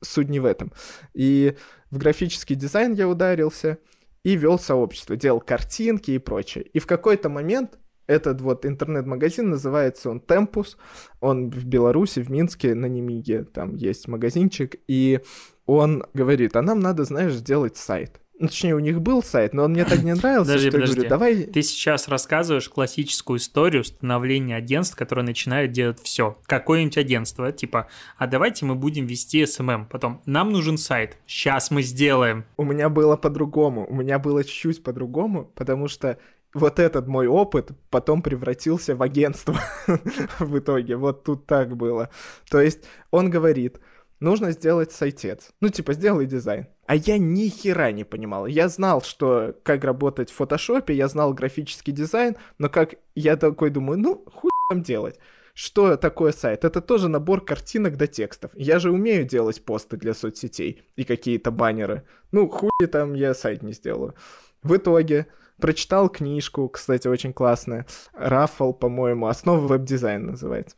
[0.02, 0.72] суть не в этом.
[1.16, 1.56] И
[1.90, 3.80] в графический дизайн я ударился,
[4.24, 6.66] и вел сообщество, делал картинки и прочее.
[6.74, 10.76] И в какой-то момент этот вот интернет-магазин, называется он Tempus,
[11.22, 15.22] он в Беларуси, в Минске, на Немиге, там есть магазинчик, и
[15.66, 18.20] он говорит, а нам надо, знаешь, сделать сайт.
[18.42, 20.96] Ну, точнее, у них был сайт, но он мне так не нравился, подожди, что подожди.
[20.96, 21.44] я говорю, давай...
[21.44, 26.40] Ты сейчас рассказываешь классическую историю становления агентств, которые начинают делать все.
[26.48, 29.86] Какое-нибудь агентство, типа, а давайте мы будем вести SMM.
[29.88, 32.46] Потом, нам нужен сайт, сейчас мы сделаем.
[32.58, 36.18] У меня было по-другому, у меня было чуть-чуть по-другому, потому что
[36.56, 39.60] вот этот мой опыт потом превратился в агентство
[40.40, 40.96] в итоге.
[40.96, 42.10] Вот тут так было.
[42.50, 43.80] То есть он говорит,
[44.20, 45.52] нужно сделать сайтец.
[45.60, 46.68] Ну, типа, сделай дизайн.
[46.92, 48.48] А я ни хера не понимал.
[48.48, 53.70] Я знал, что как работать в фотошопе, я знал графический дизайн, но как я такой
[53.70, 55.18] думаю, ну, хуй там делать.
[55.54, 56.66] Что такое сайт?
[56.66, 58.52] Это тоже набор картинок да текстов.
[58.56, 62.04] Я же умею делать посты для соцсетей и какие-то баннеры.
[62.34, 64.14] Ну, хуй там я сайт не сделаю.
[64.62, 65.28] В итоге
[65.62, 67.86] прочитал книжку, кстати, очень классная.
[68.12, 70.76] Раффл, по-моему, основа веб-дизайна называется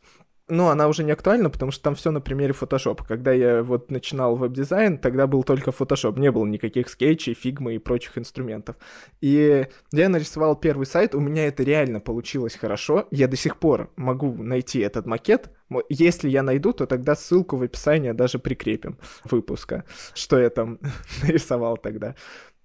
[0.48, 3.00] ну, она уже не актуальна, потому что там все на примере Photoshop.
[3.08, 7.78] Когда я вот начинал веб-дизайн, тогда был только Photoshop, не было никаких скетчей, фигмы и
[7.78, 8.76] прочих инструментов.
[9.22, 13.08] И я нарисовал первый сайт, у меня это реально получилось хорошо.
[13.10, 15.50] Я до сих пор могу найти этот макет.
[15.88, 20.78] Если я найду, то тогда ссылку в описании даже прикрепим выпуска, что я там
[21.22, 22.16] нарисовал тогда.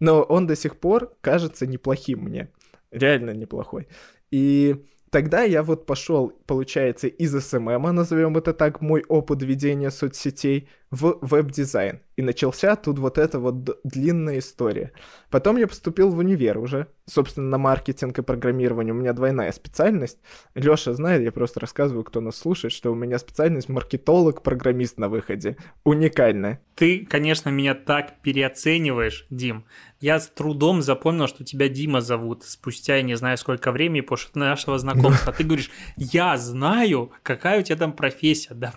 [0.02, 2.52] Но он до сих пор кажется неплохим мне.
[2.92, 3.88] Реально неплохой.
[4.32, 10.68] И Тогда я вот пошел, получается, из СММа, назовем это так, мой опыт ведения соцсетей,
[10.92, 12.02] в веб-дизайн.
[12.16, 14.92] И начался тут вот эта вот длинная история.
[15.30, 18.94] Потом я поступил в универ уже, собственно, на маркетинг и программирование.
[18.94, 20.18] У меня двойная специальность.
[20.56, 25.58] Лёша знает, я просто рассказываю, кто нас слушает, что у меня специальность маркетолог-программист на выходе.
[25.84, 26.60] Уникальная.
[26.76, 29.66] Ты, конечно, меня так переоцениваешь, Дим.
[30.02, 34.32] Я с трудом запомнил, что тебя Дима зовут спустя, я не знаю, сколько времени после
[34.34, 35.32] нашего знакомства.
[35.38, 38.54] Ты говоришь, я знаю, какая у тебя там профессия.
[38.54, 38.74] Да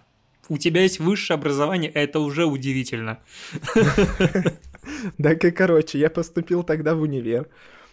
[0.53, 3.21] у тебя есть высшее образование, это уже удивительно.
[5.19, 7.49] И короче, я поступил тогда в универ.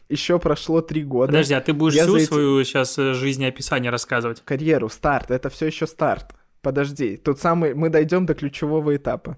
[0.10, 1.28] Еще прошло три года.
[1.28, 2.26] Подожди, а ты будешь я всю эти...
[2.26, 4.42] свою сейчас э, жизнеописание рассказывать?
[4.44, 6.34] Карьеру, старт, это все еще старт.
[6.62, 9.38] Подожди, тут самый, мы дойдем до ключевого этапа.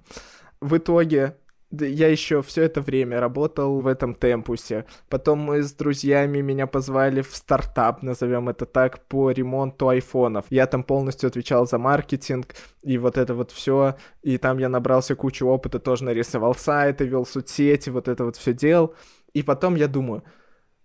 [0.61, 1.35] В итоге
[1.71, 4.85] я еще все это время работал в этом темпусе.
[5.09, 10.45] Потом мы с друзьями меня позвали в стартап, назовем это так, по ремонту айфонов.
[10.49, 13.95] Я там полностью отвечал за маркетинг и вот это вот все.
[14.21, 18.53] И там я набрался кучу опыта, тоже нарисовал сайты, вел соцсети, вот это вот все
[18.53, 18.93] делал.
[19.33, 20.23] И потом я думаю,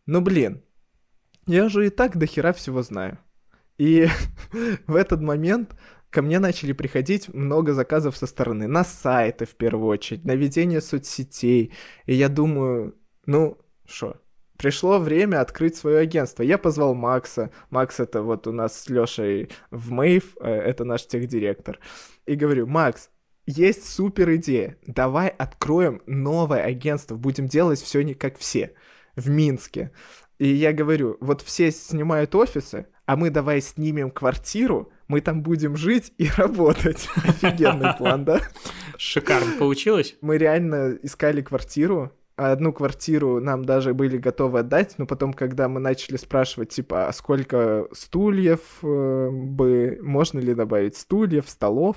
[0.06, 0.62] ну блин,
[1.46, 3.18] я же и так до хера всего знаю.
[3.78, 4.06] И
[4.86, 5.76] в этот момент
[6.16, 10.80] ко мне начали приходить много заказов со стороны, на сайты в первую очередь, на ведение
[10.80, 11.74] соцсетей.
[12.06, 14.16] И я думаю, ну, что,
[14.56, 16.42] пришло время открыть свое агентство.
[16.42, 17.50] Я позвал Макса.
[17.68, 21.80] Макс это вот у нас с Лешей в Мэйв, э, это наш техдиректор.
[22.24, 23.10] И говорю, Макс,
[23.44, 24.78] есть супер идея.
[24.86, 28.72] Давай откроем новое агентство, будем делать все не как все
[29.16, 29.92] в Минске.
[30.38, 35.76] И я говорю, вот все снимают офисы, а мы давай снимем квартиру, мы там будем
[35.76, 37.08] жить и работать.
[37.16, 38.40] Офигенный план, да?
[38.96, 40.16] Шикарно получилось.
[40.20, 45.80] Мы реально искали квартиру, одну квартиру нам даже были готовы отдать, но потом, когда мы
[45.80, 51.96] начали спрашивать, типа, а сколько стульев э, бы, можно ли добавить стульев, столов,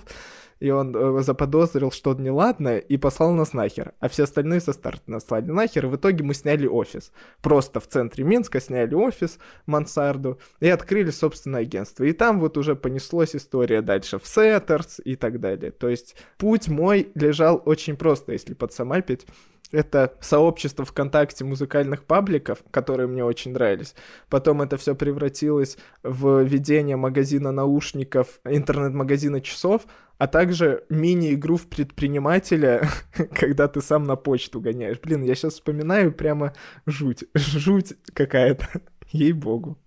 [0.60, 3.94] и он э, заподозрил что-то неладное и послал нас нахер.
[4.00, 7.12] А все остальные со старта нас слали нахер, и в итоге мы сняли офис.
[7.42, 12.04] Просто в центре Минска сняли офис, мансарду, и открыли собственное агентство.
[12.04, 15.72] И там вот уже понеслась история дальше в Setters и так далее.
[15.72, 19.26] То есть путь мой лежал очень просто, если подсамапить.
[19.72, 23.96] Это сообщество ВКонтакте музыкальных пабликов, которые мне очень нравились.
[24.30, 29.86] Потом это все превратилось в ведение магазина наушников, интернет-магазина часов,
[30.18, 32.88] а также мини-игру в предпринимателя,
[33.34, 35.00] когда ты сам на почту гоняешь.
[35.00, 36.54] Блин, я сейчас вспоминаю прямо
[36.86, 38.68] жуть, жуть какая-то,
[39.12, 39.78] ей-богу.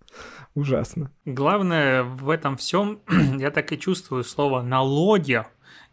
[0.54, 1.10] Ужасно.
[1.24, 3.00] Главное в этом всем,
[3.38, 5.44] я так и чувствую слово налоги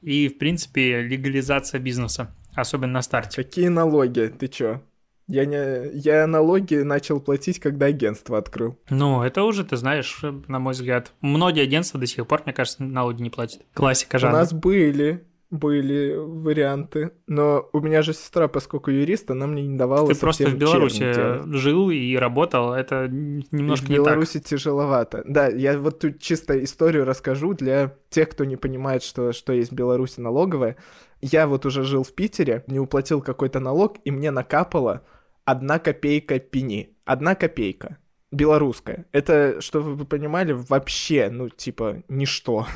[0.01, 3.43] и, в принципе, легализация бизнеса, особенно на старте.
[3.43, 4.33] Какие налоги?
[4.37, 4.81] Ты чё?
[5.27, 8.79] Я, не, я налоги начал платить, когда агентство открыл.
[8.89, 11.13] Ну, это уже, ты знаешь, на мой взгляд.
[11.21, 13.61] Многие агентства до сих пор, мне кажется, налоги не платят.
[13.75, 14.35] Классика жанра.
[14.35, 17.11] У нас были были варианты.
[17.27, 21.55] Но у меня же сестра, поскольку юрист, она мне не давала Ты просто в Беларуси
[21.55, 25.23] жил и работал, это немножко и в Беларуси тяжеловато.
[25.27, 29.71] Да, я вот тут чисто историю расскажу для тех, кто не понимает, что, что есть
[29.71, 30.77] в Беларуси налоговая.
[31.21, 35.03] Я вот уже жил в Питере, не уплатил какой-то налог, и мне накапало
[35.45, 36.95] одна копейка пени.
[37.05, 37.97] Одна копейка
[38.31, 39.05] белорусская.
[39.11, 42.67] Это, чтобы вы понимали, вообще, ну, типа, ничто.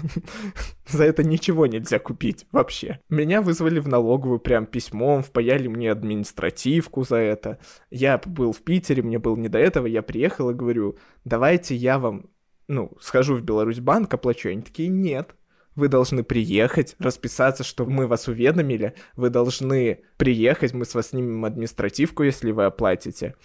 [0.87, 2.99] За это ничего нельзя купить вообще.
[3.09, 7.59] Меня вызвали в налоговую прям письмом, впаяли мне административку за это.
[7.89, 11.99] Я был в Питере, мне было не до этого, я приехал и говорю, давайте я
[11.99, 12.29] вам,
[12.67, 14.49] ну, схожу в Беларусь банк, оплачу.
[14.49, 15.35] Они такие, нет,
[15.75, 21.45] вы должны приехать, расписаться, что мы вас уведомили, вы должны приехать, мы с вас снимем
[21.45, 23.35] административку, если вы оплатите.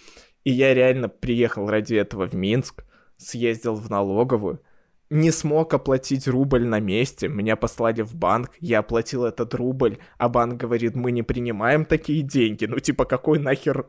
[0.43, 2.83] И я реально приехал ради этого в Минск,
[3.17, 4.61] съездил в налоговую,
[5.09, 10.29] не смог оплатить рубль на месте, меня послали в банк, я оплатил этот рубль, а
[10.29, 13.87] банк говорит, мы не принимаем такие деньги, ну типа какой нахер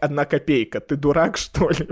[0.00, 1.88] одна копейка, ты дурак что ли?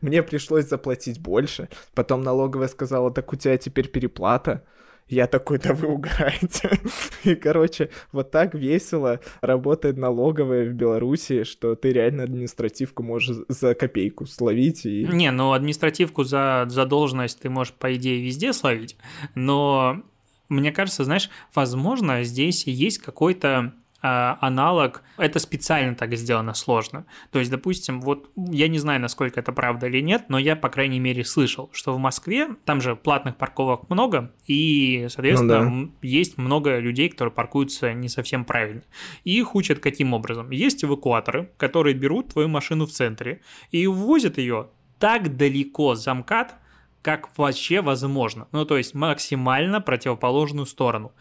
[0.00, 4.64] Мне пришлось заплатить больше, потом налоговая сказала, так у тебя теперь переплата,
[5.08, 6.70] я такой, да вы угораете.
[7.24, 13.74] И, короче, вот так весело работает налоговая в Беларуси, что ты реально административку можешь за
[13.74, 14.84] копейку словить.
[14.84, 15.04] И...
[15.04, 18.96] Не, ну административку за задолженность ты можешь, по идее, везде словить,
[19.34, 20.02] но
[20.48, 27.04] мне кажется, знаешь, возможно, здесь есть какой-то аналог, это специально так сделано сложно.
[27.32, 30.68] То есть, допустим, вот я не знаю, насколько это правда или нет, но я, по
[30.68, 35.92] крайней мере, слышал, что в Москве там же платных парковок много, и, соответственно, ну, да.
[36.02, 38.82] есть много людей, которые паркуются не совсем правильно.
[39.24, 40.50] И их учат каким образом?
[40.50, 43.40] Есть эвакуаторы, которые берут твою машину в центре
[43.72, 46.54] и ввозят ее так далеко за МКАД,
[47.02, 48.48] как вообще возможно.
[48.52, 51.12] Ну, то есть максимально противоположную сторону.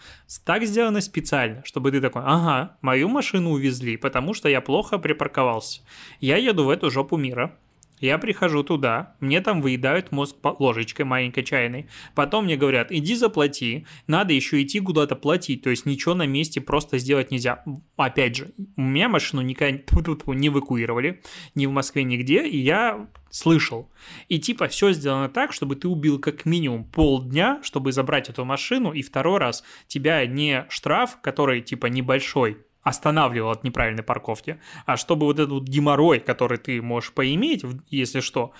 [0.46, 5.82] Так сделано специально, чтобы ты такой, ага, мою машину увезли, потому что я плохо припарковался.
[6.20, 7.58] Я еду в эту жопу мира,
[8.00, 11.88] я прихожу туда, мне там выедают мозг ложечкой маленькой чайной.
[12.16, 16.62] Потом мне говорят, иди заплати, надо еще идти куда-то платить, то есть ничего на месте
[16.62, 17.64] просто сделать нельзя.
[17.96, 19.80] Опять же, у меня машину никогда
[20.28, 21.22] не эвакуировали,
[21.56, 23.92] ни в Москве, нигде, и я слышал.
[24.30, 28.94] И типа все сделано так, чтобы ты убил как минимум полдня, чтобы забрать эту машину,
[28.94, 35.26] и второй раз тебя не штраф, который типа небольшой, останавливал от неправильной парковки, а чтобы
[35.26, 38.54] вот этот геморрой, который ты можешь поиметь, если что,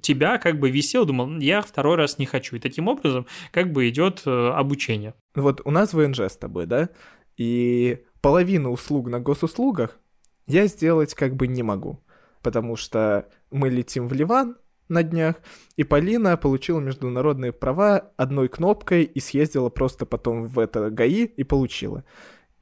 [0.00, 2.56] тебя как бы висел, думал, я второй раз не хочу.
[2.56, 5.14] И таким образом как бы идет э, обучение.
[5.34, 6.90] Вот у нас ВНЖ с тобой, да?
[7.36, 9.98] И половину услуг на госуслугах
[10.46, 12.04] я сделать как бы не могу,
[12.42, 14.56] потому что мы летим в Ливан,
[14.88, 15.36] на днях,
[15.76, 21.44] и Полина получила международные права одной кнопкой и съездила просто потом в это ГАИ и
[21.44, 22.04] получила.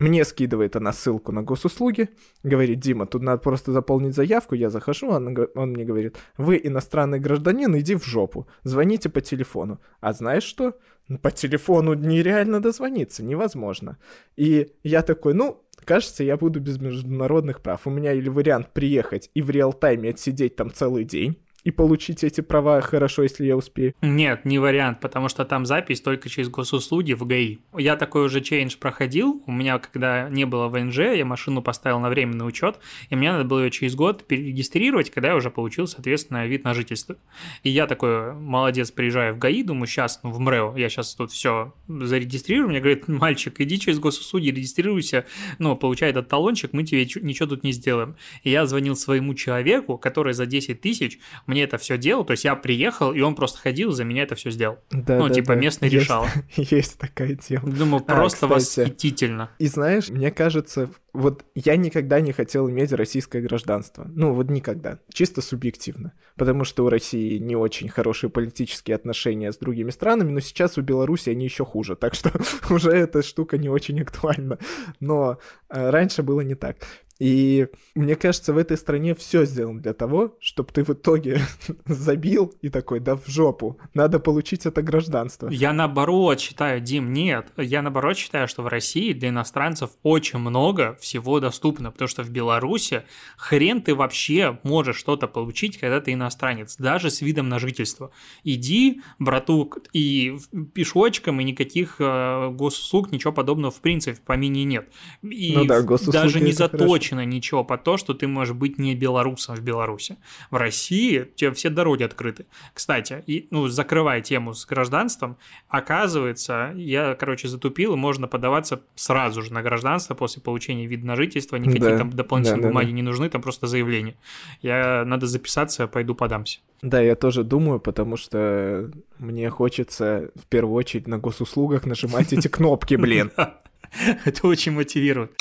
[0.01, 2.09] Мне скидывает она ссылку на госуслуги,
[2.43, 7.21] говорит, Дима, тут надо просто заполнить заявку, я захожу, он, он мне говорит, вы иностранный
[7.21, 9.79] гражданин, иди в жопу, звоните по телефону.
[10.01, 10.79] А знаешь что?
[11.21, 13.99] По телефону нереально дозвониться, невозможно.
[14.37, 17.87] И я такой, ну, кажется, я буду без международных прав.
[17.87, 22.41] У меня или вариант приехать и в реал-тайме отсидеть там целый день, и получить эти
[22.41, 23.95] права хорошо, если я успею?
[24.01, 27.59] Нет, не вариант, потому что там запись только через госуслуги в ГАИ.
[27.77, 29.43] Я такой уже чейндж проходил.
[29.47, 32.79] У меня, когда не было ВНЖ, я машину поставил на временный учет,
[33.11, 36.75] и мне надо было ее через год перерегистрировать, когда я уже получил, соответственно, вид на
[36.75, 37.17] жительство.
[37.63, 41.31] И я такой, молодец, приезжаю в ГАИ, думаю, сейчас, ну, в МРЭО, я сейчас тут
[41.31, 42.69] все зарегистрирую.
[42.69, 45.27] Мне говорит, мальчик, иди через госуслуги, регистрируйся,
[45.59, 48.17] ну, получай этот талончик, мы тебе ничего тут не сделаем.
[48.43, 51.19] И я звонил своему человеку, который за 10 тысяч
[51.51, 54.37] мне это все делал, то есть я приехал, и он просто ходил, за меня это
[54.37, 54.79] все сделал.
[54.91, 55.61] Да, ну, да, типа да.
[55.61, 56.27] местный есть, решал.
[56.57, 57.71] Есть такая тема.
[57.71, 59.51] Думаю, а, просто а, восхитительно.
[59.59, 64.07] И знаешь, мне кажется, вот я никогда не хотел иметь российское гражданство.
[64.09, 65.01] Ну, вот никогда.
[65.13, 66.13] Чисто субъективно.
[66.37, 70.83] Потому что у России не очень хорошие политические отношения с другими странами, но сейчас у
[70.83, 71.97] Беларуси они еще хуже.
[71.97, 72.31] Так что
[72.71, 74.59] уже эта штука не очень актуальна.
[75.01, 75.39] Но
[75.69, 76.77] э, раньше было не так.
[77.21, 81.43] И мне кажется, в этой стране все сделано для того, чтобы ты в итоге
[81.85, 85.49] забил и такой, да в жопу, надо получить это гражданство.
[85.51, 90.97] Я наоборот считаю, Дим, нет, я наоборот считаю, что в России для иностранцев очень много
[90.99, 93.03] всего доступно, потому что в Беларуси
[93.37, 98.13] хрен ты вообще можешь что-то получить, когда ты иностранец, даже с видом на жительство.
[98.45, 100.39] Иди, братук, и
[100.73, 104.89] пешочком, и никаких э, госуслуг, ничего подобного в принципе по мини нет.
[105.23, 107.31] И ну да, даже не заточено хорошо.
[107.31, 110.17] ничего по то, что ты можешь быть не белорусом в Беларуси.
[110.51, 112.47] В России тебе все дороги открыты.
[112.75, 115.37] Кстати, и, ну, закрывая тему с гражданством,
[115.69, 121.17] оказывается, я, короче, затупил, и можно подаваться сразу же на гражданство после получения вида на
[121.17, 122.97] жительство, никакие да, там дополнительные да, бумаги да, да.
[122.97, 124.17] не нужны, там просто заявление.
[124.63, 126.61] Я надо записаться, пойду подамся.
[126.83, 132.49] Да, я тоже думаю, потому что мне хочется в первую очередь на госуслугах нажимать эти
[132.49, 133.31] кнопки, блин.
[134.25, 135.33] Это очень мотивирует.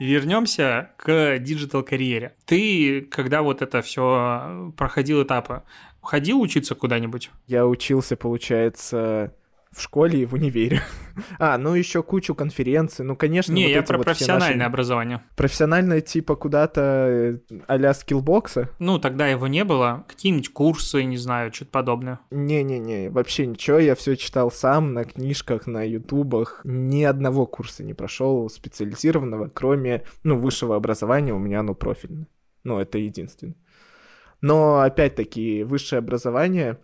[0.00, 2.34] Вернемся к digital-карьере.
[2.44, 5.62] Ты, когда вот это все проходил этапы,
[6.00, 7.30] ходил учиться куда-нибудь?
[7.46, 9.34] Я учился, получается,
[9.72, 10.82] в школе и в универе.
[11.38, 13.52] а, ну еще кучу конференций, ну, конечно.
[13.52, 14.66] Не, вот я про вот профессиональное наши...
[14.66, 15.22] образование.
[15.36, 18.68] Профессиональное типа куда-то э, а-ля скиллбокса?
[18.78, 20.04] Ну, тогда его не было.
[20.08, 22.20] Какие-нибудь курсы, не знаю, что-то подобное.
[22.30, 26.60] Не-не-не, вообще ничего, я все читал сам на книжках, на ютубах.
[26.64, 32.26] Ни одного курса не прошел специализированного, кроме, ну, высшего образования у меня оно профильное.
[32.64, 33.56] Ну, это единственное.
[34.40, 36.78] Но, опять-таки, высшее образование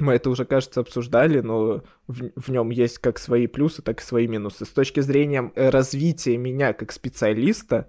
[0.00, 4.04] мы это уже, кажется, обсуждали, но в, в нем есть как свои плюсы, так и
[4.04, 4.64] свои минусы.
[4.64, 7.88] С точки зрения э, развития меня как специалиста,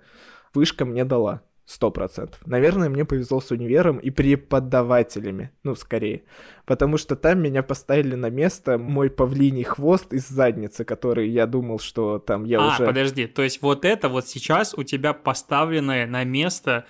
[0.53, 1.41] вышка мне дала.
[1.72, 2.45] Сто процентов.
[2.45, 6.24] Наверное, мне повезло с универом и преподавателями, ну, скорее.
[6.66, 11.80] Потому что там меня поставили на место мой павлиний хвост из задницы, который я думал,
[11.80, 12.84] что там я а, уже...
[12.84, 16.88] А, подожди, то есть вот это вот сейчас у тебя поставленное на место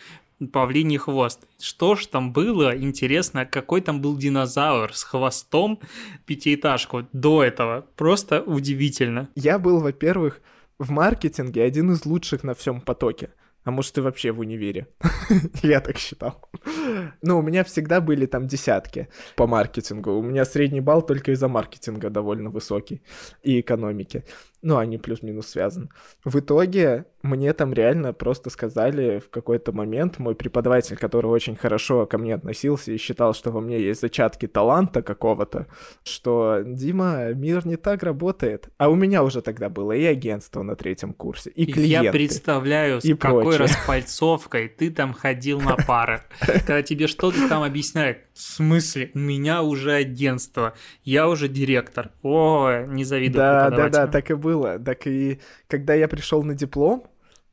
[0.47, 1.47] павлиний хвост.
[1.59, 5.79] Что ж там было, интересно, какой там был динозавр с хвостом
[6.25, 7.85] пятиэтажку до этого.
[7.95, 9.29] Просто удивительно.
[9.35, 10.41] Я был, во-первых,
[10.79, 13.29] в маркетинге один из лучших на всем потоке.
[13.63, 14.87] А может, и вообще в универе.
[15.61, 16.41] Я так считал.
[17.21, 20.13] Ну, у меня всегда были там десятки по маркетингу.
[20.13, 23.03] У меня средний балл только из-за маркетинга довольно высокий
[23.43, 24.23] и экономики.
[24.61, 25.89] Ну, они плюс-минус связаны.
[26.23, 32.05] В итоге мне там реально просто сказали в какой-то момент, мой преподаватель, который очень хорошо
[32.05, 35.67] ко мне относился и считал, что во мне есть зачатки таланта какого-то,
[36.03, 38.69] что «Дима, мир не так работает».
[38.77, 42.05] А у меня уже тогда было и агентство на третьем курсе, и клиенты.
[42.05, 43.59] Я представляю, с и какой прочее.
[43.63, 48.19] распальцовкой ты там ходил на пары, когда тебе что-то там объясняют.
[48.33, 49.11] В смысле?
[49.13, 52.11] У меня уже агентство, я уже директор.
[52.23, 54.50] О, не завидую Да, да, да, так и было.
[54.79, 57.07] Так и когда я пришел на диплом,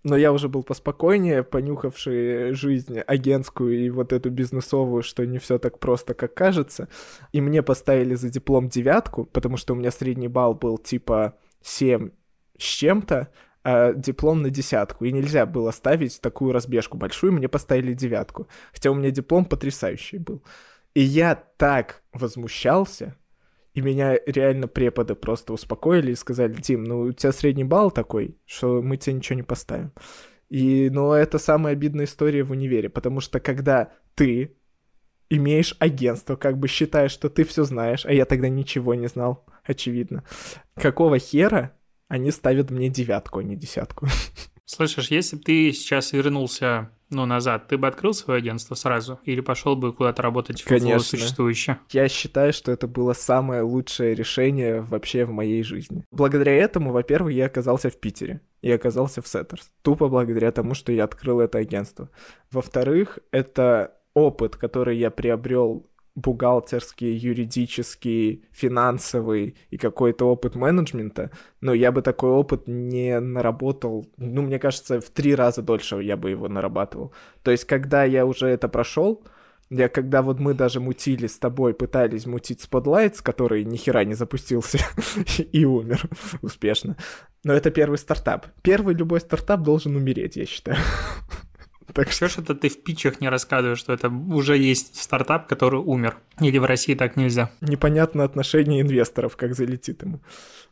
[0.05, 5.59] но я уже был поспокойнее, понюхавший жизнь агентскую и вот эту бизнесовую, что не все
[5.59, 6.88] так просто, как кажется.
[7.32, 12.11] И мне поставили за диплом девятку, потому что у меня средний балл был типа 7
[12.57, 13.28] с чем-то,
[13.64, 15.05] а диплом на десятку.
[15.05, 18.49] И нельзя было ставить такую разбежку большую, мне поставили девятку.
[18.72, 20.42] Хотя у меня диплом потрясающий был.
[20.94, 23.16] И я так возмущался,
[23.79, 28.37] и меня реально преподы просто успокоили и сказали, Тим, ну у тебя средний балл такой,
[28.45, 29.93] что мы тебе ничего не поставим.
[30.49, 34.57] И, ну, это самая обидная история в универе, потому что когда ты
[35.31, 39.47] имеешь агентство, как бы считаешь, что ты все знаешь, а я тогда ничего не знал,
[39.62, 40.24] очевидно.
[40.74, 41.76] Какого хера
[42.09, 44.09] они ставят мне девятку, а не десятку?
[44.69, 49.19] Слышишь, если бы ты сейчас вернулся ну, назад, ты бы открыл свое агентство сразу?
[49.25, 50.99] Или пошел бы куда-то работать Конечно.
[50.99, 51.79] в существующее?
[51.91, 56.05] Я считаю, что это было самое лучшее решение вообще в моей жизни.
[56.11, 58.43] Благодаря этому, во-первых, я оказался в Питере.
[58.61, 59.71] И оказался в Сеттерс.
[59.81, 62.11] Тупо благодаря тому, что я открыл это агентство.
[62.51, 65.88] Во-вторых, это опыт, который я приобрел
[66.19, 74.43] бухгалтерский, юридический, финансовый и какой-то опыт менеджмента, но я бы такой опыт не наработал, ну,
[74.43, 77.12] мне кажется, в три раза дольше я бы его нарабатывал.
[77.43, 79.23] То есть, когда я уже это прошел,
[79.71, 84.14] я когда вот мы даже мутили с тобой, пытались мутить Spotlights, который ни хера не
[84.14, 84.79] запустился
[85.53, 86.09] и умер
[86.43, 86.97] успешно.
[87.45, 88.47] Но это первый стартап.
[88.62, 90.79] Первый любой стартап должен умереть, я считаю.
[91.93, 96.18] Так что что-то ты в питчах не рассказываешь, что это уже есть стартап, который умер.
[96.41, 97.51] Или в России так нельзя.
[97.61, 100.20] Непонятно отношение инвесторов, как залетит ему.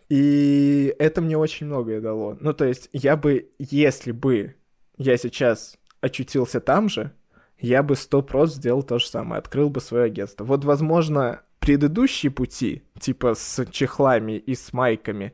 [0.08, 2.36] И это мне очень многое дало.
[2.40, 4.54] Ну, то есть, я бы, если бы
[4.98, 7.12] я сейчас очутился там же,
[7.58, 10.44] я бы сто прост сделал то же самое, открыл бы свое агентство.
[10.44, 15.32] Вот, возможно, предыдущие пути, типа с чехлами и с майками,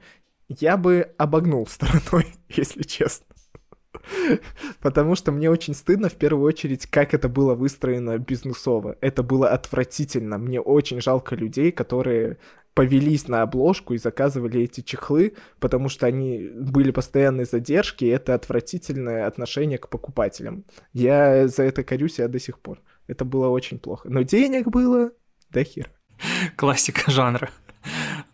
[0.49, 3.26] я бы обогнул стороной, если честно.
[4.80, 8.97] Потому что мне очень стыдно, в первую очередь, как это было выстроено бизнесово.
[9.01, 10.38] Это было отвратительно.
[10.38, 12.38] Мне очень жалко людей, которые
[12.74, 18.34] повелись на обложку и заказывали эти чехлы, потому что они были постоянной задержки, и это
[18.34, 20.64] отвратительное отношение к покупателям.
[20.93, 22.80] Я за это корюсь я до сих пор.
[23.07, 24.09] Это было очень плохо.
[24.09, 25.11] Но денег было
[25.51, 25.90] до хера.
[26.57, 27.51] Классика жанра.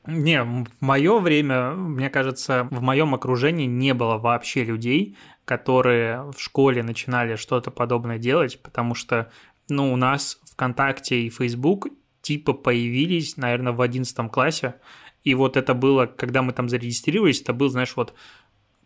[0.06, 5.16] Не, в мое время, мне кажется, в моем окружении не было вообще людей,
[5.49, 9.30] которые в школе начинали что-то подобное делать, потому что,
[9.70, 11.88] ну, у нас ВКонтакте и Facebook
[12.20, 14.74] типа появились, наверное, в 11 классе,
[15.24, 18.12] и вот это было, когда мы там зарегистрировались, это был, знаешь, вот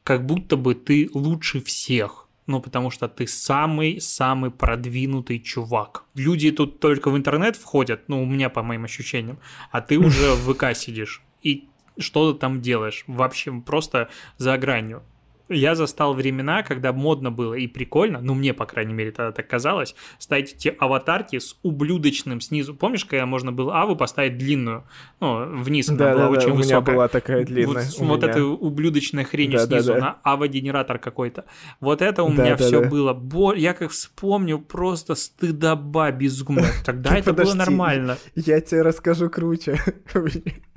[0.05, 2.29] как будто бы ты лучше всех.
[2.47, 6.05] Ну, потому что ты самый-самый продвинутый чувак.
[6.15, 9.39] Люди тут только в интернет входят, ну, у меня по моим ощущениям,
[9.73, 13.05] а ты уже в ВК сидишь и что ты там делаешь.
[13.09, 14.09] Вообще просто
[14.39, 15.03] за гранью
[15.49, 19.47] я застал времена, когда модно было и прикольно, ну мне, по крайней мере, тогда так
[19.47, 22.75] казалось, ставить эти аватарки с ублюдочным снизу.
[22.75, 24.85] Помнишь, когда можно было аву поставить длинную?
[25.21, 26.81] Ну, вниз да, она была да, очень да, у высокая.
[26.81, 27.87] меня была такая длинная.
[27.99, 30.01] Вот, вот эта ублюдочная хрень да, снизу, да, да.
[30.01, 31.45] на ава-генератор какой-то.
[31.81, 32.89] Вот это у Да, меня да, все да.
[32.89, 33.15] было.
[33.15, 33.55] Бо...
[33.55, 36.73] Я как вспомню, просто стыдоба безумная.
[36.85, 38.19] Тогда это было нормально.
[38.35, 39.79] Я тебе расскажу круче.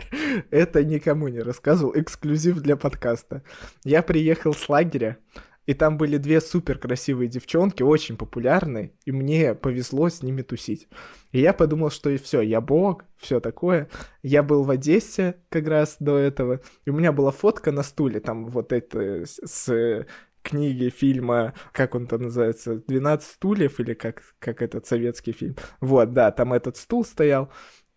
[0.50, 3.44] Это никому не рассказывал, эксклюзив для подкаста.
[3.84, 5.18] Я приехал с лагеря,
[5.66, 10.88] и там были две супер красивые девчонки, очень популярные, и мне повезло с ними тусить.
[11.32, 13.90] И я подумал, что и все, я бог, все такое.
[14.22, 18.20] Я был в Одессе как раз до этого, и у меня была фотка на стуле,
[18.20, 20.06] там вот это с-
[20.44, 25.56] книги фильма, как он там называется, «12 стульев» или как, как этот советский фильм.
[25.82, 27.50] Вот, да, там этот стул стоял,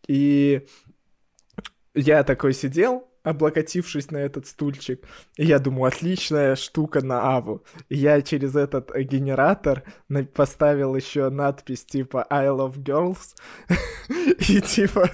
[0.07, 0.67] и
[1.95, 7.65] я такой сидел, облокотившись на этот стульчик, и я думаю, отличная штука на Аву.
[7.89, 9.85] И я через этот э, генератор
[10.35, 13.35] поставил еще надпись типа I love girls,
[14.49, 15.11] и типа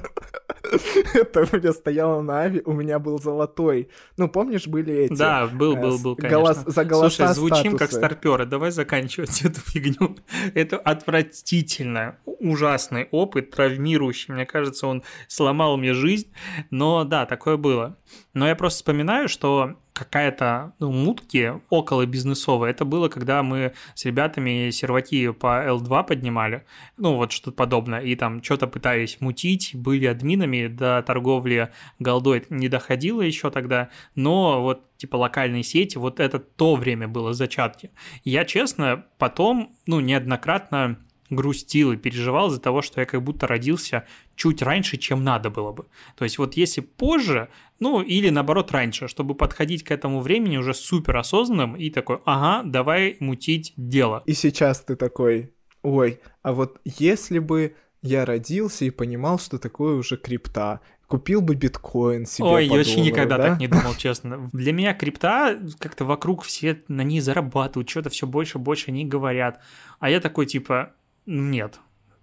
[1.15, 3.89] это у меня стояло на Аве, у меня был золотой.
[4.17, 5.15] Ну, помнишь, были эти...
[5.15, 6.39] Да, был, э, был, был, конечно.
[6.39, 8.47] голос- за голоса Слушай, звучим как старперы.
[8.47, 10.17] Давай заканчивать эту фигню.
[10.55, 14.35] Это отвратительно, ужасный опыт, травмирующий.
[14.35, 16.33] Мне кажется, он сломал мне жизнь.
[16.71, 17.97] Но да, такое было.
[18.33, 22.73] Но я просто вспоминаю, что какая-то ну, мутки около бизнесовая.
[22.73, 26.65] Это было, когда мы с ребятами серваки по L2 поднимали,
[26.99, 31.71] ну вот что-то подобное, и там что-то пытались мутить, были админами, до торговли
[32.01, 37.33] голдой не доходило еще тогда, но вот типа локальные сети, вот это то время было
[37.33, 37.91] зачатки.
[38.25, 40.99] Я, честно, потом, ну, неоднократно
[41.31, 44.07] грустил и переживал из-за того, что я как будто родился
[44.37, 45.87] чуть раньше, чем надо было бы.
[46.17, 47.49] То есть вот если позже,
[47.81, 52.63] ну или наоборот раньше, чтобы подходить к этому времени уже супер осознанным и такой, ага,
[52.69, 54.23] давай мутить дело.
[54.27, 55.53] И сейчас ты такой,
[55.83, 61.55] ой, а вот если бы я родился и понимал, что такое уже крипта, купил бы
[61.55, 63.51] биткоин себе Ой, я вообще никогда да?
[63.51, 64.51] так не думал, честно.
[64.53, 69.05] Для меня крипта как-то вокруг все на ней зарабатывают, что-то все больше и больше они
[69.05, 69.61] говорят.
[70.01, 70.93] А я такой типа,
[71.27, 71.81] нет,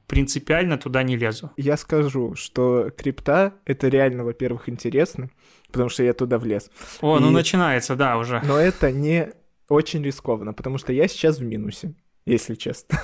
[0.07, 1.51] принципиально туда не лезу.
[1.57, 5.29] Я скажу, что крипта— это реально, во-первых, интересно,
[5.71, 6.69] потому что я туда влез.
[7.01, 8.41] О, ну И- начинается, да, уже.
[8.45, 9.31] Но это не
[9.69, 11.93] очень рискованно, потому что я сейчас в минусе,
[12.25, 12.99] если честно.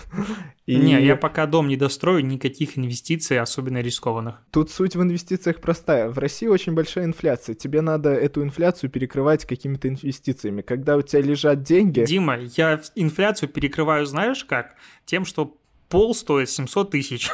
[0.65, 4.41] И Не, я пока дом не дострою, никаких инвестиций, особенно рискованных.
[4.51, 6.09] Тут суть в инвестициях простая.
[6.09, 7.55] В России очень большая инфляция.
[7.55, 10.61] Тебе надо эту инфляцию перекрывать какими-то инвестициями.
[10.61, 12.03] Когда у тебя лежат деньги...
[12.03, 14.75] Дима, я инфляцию перекрываю, знаешь как?
[15.05, 15.57] Тем, что
[15.89, 17.29] пол стоит 700 тысяч.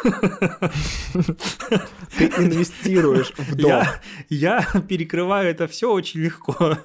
[2.18, 3.72] Ты инвестируешь в дом.
[3.72, 6.78] Я, я перекрываю это все очень легко.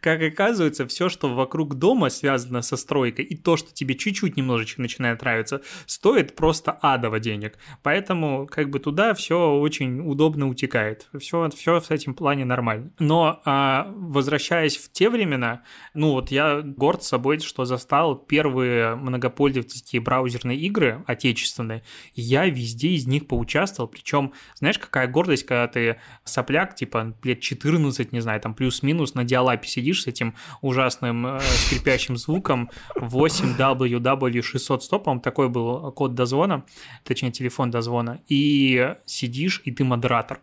[0.00, 4.80] Как оказывается, все, что вокруг дома связано со стройкой, и то, что тебе чуть-чуть немножечко
[4.80, 7.58] начинает нравиться, стоит просто адово денег.
[7.82, 11.08] Поэтому как бы туда все очень удобно утекает.
[11.18, 12.92] Все, все в этом плане нормально.
[12.98, 20.00] Но а, возвращаясь в те времена, ну вот я горд собой, что застал первые многопользовательские
[20.00, 21.82] браузерные игры отечественные.
[22.14, 23.88] И Я везде из них поучаствовал.
[23.88, 29.24] Причем, знаешь, какая гордость, когда ты сопляк, типа лет 14, не знаю, там плюс-минус на
[29.24, 36.64] диалапе сидишь с этим ужасным э, скрипящим звуком 8WW600 стопом, такой был код дозвона,
[37.04, 40.40] точнее телефон дозвона, и сидишь, и ты модератор.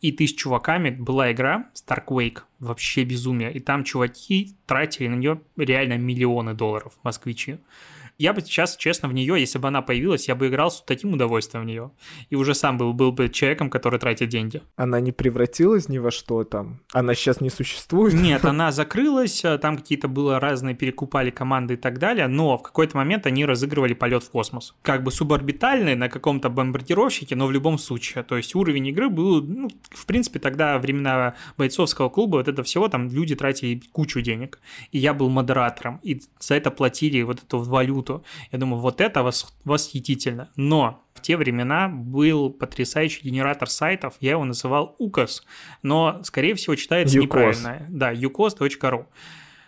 [0.00, 5.14] И ты с чуваками, была игра Stark Wake, вообще безумие, и там чуваки тратили на
[5.14, 7.58] нее реально миллионы долларов, москвичи.
[8.20, 11.14] Я бы сейчас, честно, в нее, если бы она появилась, я бы играл с таким
[11.14, 11.90] удовольствием в нее.
[12.28, 14.60] И уже сам был, был бы человеком, который тратит деньги.
[14.76, 16.80] Она не превратилась ни во что там?
[16.92, 18.12] Она сейчас не существует?
[18.12, 22.62] Нет, она закрылась, э, там какие-то было разные, перекупали команды и так далее, но в
[22.62, 24.74] какой-то момент они разыгрывали полет в космос.
[24.82, 28.22] Как бы суборбитальный на каком-то бомбардировщике, но в любом случае.
[28.22, 32.88] То есть уровень игры был, ну, в принципе, тогда времена бойцовского клуба, вот это всего,
[32.88, 34.60] там люди тратили кучу денег.
[34.92, 38.24] И я был модератором, и за это платили вот эту валюту круто.
[38.52, 40.50] Я думаю, вот это вос- восхитительно.
[40.56, 45.42] Но в те времена был потрясающий генератор сайтов, я его называл UCOS,
[45.82, 47.22] но, скорее всего, читается UCOS.
[47.22, 47.86] неправильно.
[47.88, 49.06] Да, ucos.ru.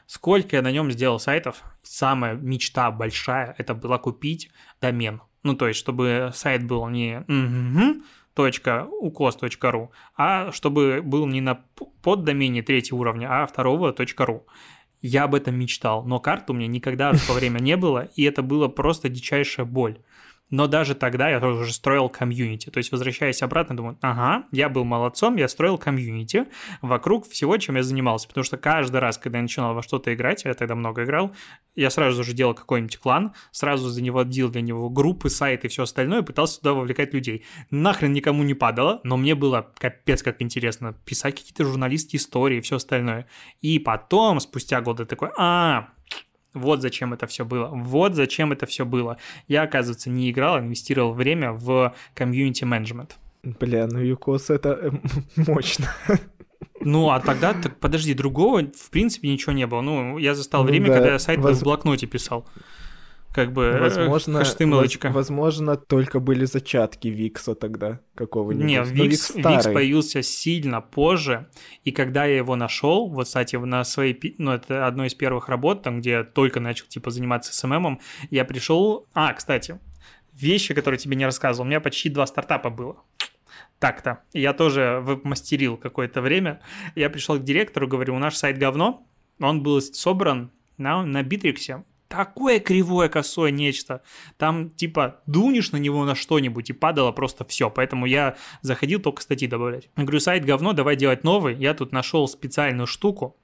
[0.06, 5.22] Сколько я на нем сделал сайтов, самая мечта большая, это была купить домен.
[5.42, 7.24] Ну, то есть, чтобы сайт был не
[8.36, 11.60] .ucos.ru, а чтобы был не на
[12.02, 14.42] поддомене третьего уровня, а второго .ru.
[15.02, 18.22] Я об этом мечтал, но карты у меня никогда в то время не было, и
[18.22, 19.98] это было просто дичайшая боль.
[20.52, 22.68] Но даже тогда я уже строил комьюнити.
[22.68, 26.44] То есть, возвращаясь обратно, думаю, ага, я был молодцом, я строил комьюнити
[26.82, 28.28] вокруг всего, чем я занимался.
[28.28, 31.34] Потому что каждый раз, когда я начинал во что-то играть, я тогда много играл,
[31.74, 35.70] я сразу же делал какой-нибудь клан, сразу за него делал для него группы, сайты и
[35.70, 37.46] все остальное, пытался туда вовлекать людей.
[37.70, 42.60] Нахрен никому не падало, но мне было капец как интересно писать какие-то журналистские истории и
[42.60, 43.26] все остальное.
[43.62, 45.88] И потом, спустя годы, такой, а,
[46.54, 47.68] вот зачем это все было.
[47.68, 49.16] Вот зачем это все было.
[49.48, 53.16] Я, оказывается, не играл, а инвестировал время в комьюнити менеджмент.
[53.42, 54.90] Бля, ну uCoz это э,
[55.36, 55.88] мощно.
[56.80, 59.80] Ну, а тогда, так подожди, другого, в принципе, ничего не было.
[59.82, 62.46] Ну, я застал Ну время, да, когда я сайт воз- в блокноте писал.
[63.32, 65.08] Как бы, Возможно, HTML-очка.
[65.08, 68.66] воз- возможно, только были зачатки Викса тогда какого-нибудь.
[68.66, 69.56] Не, Но Викс, Ну, старый.
[69.56, 71.48] Викс появился сильно позже,
[71.82, 75.82] и когда я его нашел, вот, кстати, на своей, ну, это одной из первых работ,
[75.82, 79.06] там, где я только начал, типа, заниматься SMM ом, я пришел...
[79.14, 79.78] А, кстати,
[80.34, 82.96] вещи, которые тебе не рассказывал, у меня почти два стартапа было.
[83.78, 84.20] Так-то.
[84.32, 86.60] Я тоже мастерил какое-то время.
[86.94, 89.06] Я пришел к директору, говорю, у наш сайт говно.
[89.40, 91.84] Он был собран на, на Битриксе.
[92.12, 94.02] Такое кривое, косое нечто.
[94.36, 97.70] Там, типа, дунешь на него на что-нибудь, и падало просто все.
[97.70, 99.88] Поэтому я заходил только статьи добавлять.
[99.96, 101.56] Я говорю, сайт говно, давай делать новый.
[101.56, 103.38] Я тут нашел специальную штуку.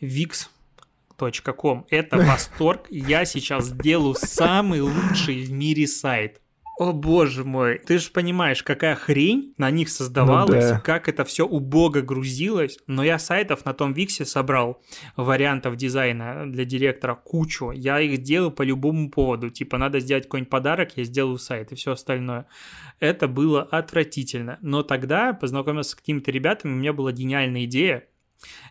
[0.00, 1.86] Wix.com.
[1.90, 2.88] Это восторг.
[2.90, 6.40] Я сейчас сделаю самый лучший в мире сайт.
[6.78, 10.80] О боже мой, ты же понимаешь, какая хрень на них создавалась, Ну да.
[10.80, 12.78] как это все убого грузилось.
[12.86, 14.80] Но я сайтов на том Виксе собрал
[15.16, 17.72] вариантов дизайна для директора кучу.
[17.72, 19.50] Я их делаю по любому поводу.
[19.50, 22.46] Типа, надо сделать какой-нибудь подарок, я сделаю сайт и все остальное.
[23.00, 24.58] Это было отвратительно.
[24.62, 28.04] Но тогда познакомился с какими-то ребятами, у меня была гениальная идея.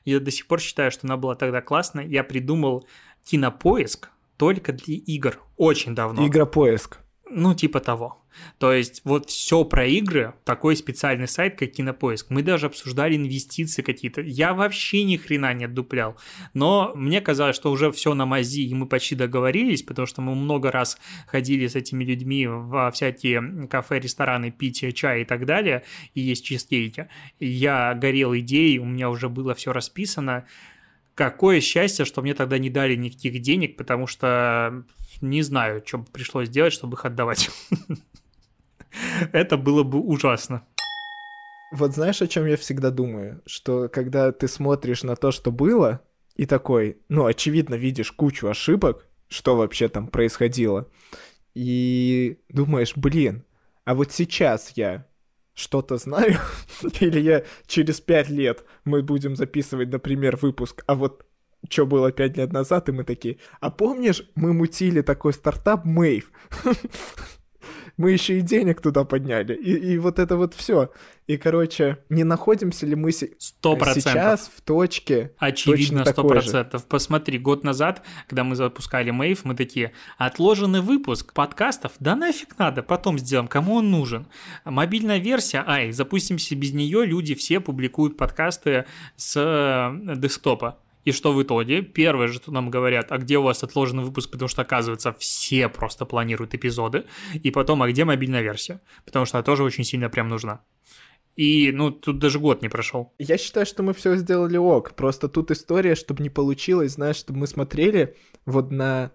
[0.05, 2.05] Я до сих пор считаю, что она была тогда классная.
[2.05, 2.87] Я придумал
[3.25, 5.41] кинопоиск только для игр.
[5.57, 6.25] Очень давно.
[6.25, 6.99] Игропоиск.
[7.29, 8.23] Ну, типа того.
[8.59, 12.29] То есть вот все про игры, такой специальный сайт, как Кинопоиск.
[12.29, 14.21] Мы даже обсуждали инвестиции какие-то.
[14.21, 16.17] Я вообще ни хрена не отдуплял.
[16.53, 20.35] Но мне казалось, что уже все на мази, и мы почти договорились, потому что мы
[20.35, 20.97] много раз
[21.27, 26.45] ходили с этими людьми во всякие кафе, рестораны, пить чай и так далее, и есть
[26.45, 27.09] чизкейки.
[27.39, 30.45] Я горел идеей, у меня уже было все расписано.
[31.17, 34.83] Какое счастье, что мне тогда не дали никаких денег, потому что
[35.19, 37.49] не знаю, что пришлось делать, чтобы их отдавать.
[39.31, 40.63] Это было бы ужасно.
[41.71, 43.41] Вот знаешь, о чем я всегда думаю?
[43.47, 46.01] Что когда ты смотришь на то, что было,
[46.35, 50.87] и такой, ну, очевидно, видишь кучу ошибок, что вообще там происходило,
[51.55, 53.43] и думаешь, блин,
[53.85, 55.07] а вот сейчас я
[55.57, 56.37] что-то знаю,
[56.99, 61.25] или я через пять лет мы будем записывать, например, выпуск, а вот
[61.67, 66.31] что было пять лет назад, и мы такие, а помнишь, мы мутили такой стартап Мэйв?
[67.97, 69.53] мы еще и денег туда подняли.
[69.55, 70.91] И, и вот это вот все.
[71.25, 74.11] И, короче, не находимся ли мы се- Сто процентов.
[74.13, 76.41] сейчас в точке Очевидно, точно сто такой же?
[76.43, 76.85] процентов.
[76.85, 82.81] Посмотри, год назад, когда мы запускали Мэйв, мы такие, отложенный выпуск подкастов, да нафиг надо,
[82.83, 84.27] потом сделаем, кому он нужен.
[84.63, 88.85] Мобильная версия, ай, запустимся без нее, люди все публикуют подкасты
[89.17, 90.79] с э, десктопа.
[91.07, 91.83] И что в итоге?
[91.83, 95.69] Первое же, что нам говорят, а где у вас отложенный выпуск, потому что, оказывается, все
[95.69, 97.05] просто планируют эпизоды.
[97.43, 98.81] И потом, а где мобильная версия?
[99.05, 100.59] Потому что она тоже очень сильно прям нужна.
[101.37, 103.13] И, ну, тут даже год не прошел.
[103.19, 104.95] Я считаю, что мы все сделали ок.
[104.95, 109.11] Просто тут история, чтобы не получилось, знаешь, чтобы мы смотрели вот на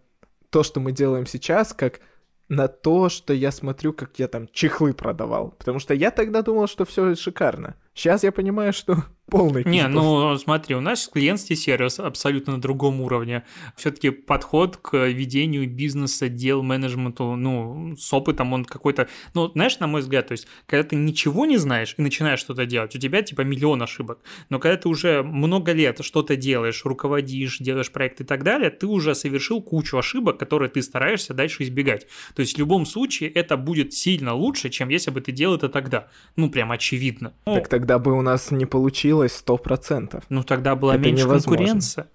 [0.49, 2.01] то, что мы делаем сейчас, как
[2.49, 5.51] на то, что я смотрю, как я там чехлы продавал.
[5.59, 7.77] Потому что я тогда думал, что все шикарно.
[7.95, 13.01] Сейчас я понимаю, что полный Не, ну смотри, у нас клиентский сервис абсолютно на другом
[13.01, 13.45] уровне.
[13.77, 19.09] Все-таки подход к ведению бизнеса, дел, менеджменту, ну, с опытом он какой-то...
[19.35, 22.65] Ну, знаешь, на мой взгляд, то есть, когда ты ничего не знаешь и начинаешь что-то
[22.65, 24.21] делать, у тебя типа миллион ошибок.
[24.49, 28.87] Но когда ты уже много лет что-то делаешь, руководишь, делаешь проекты и так далее, ты
[28.87, 32.07] уже совершил кучу ошибок, которые ты стараешься дальше избегать.
[32.35, 35.69] То есть, в любом случае, это будет сильно лучше, чем если бы ты делал это
[35.69, 36.09] тогда.
[36.37, 37.35] Ну, прям очевидно.
[37.45, 40.23] Так тогда бы у нас не получилось получилось сто процентов.
[40.29, 41.57] Ну тогда была Это меньше невозможно.
[41.57, 42.07] конкуренция.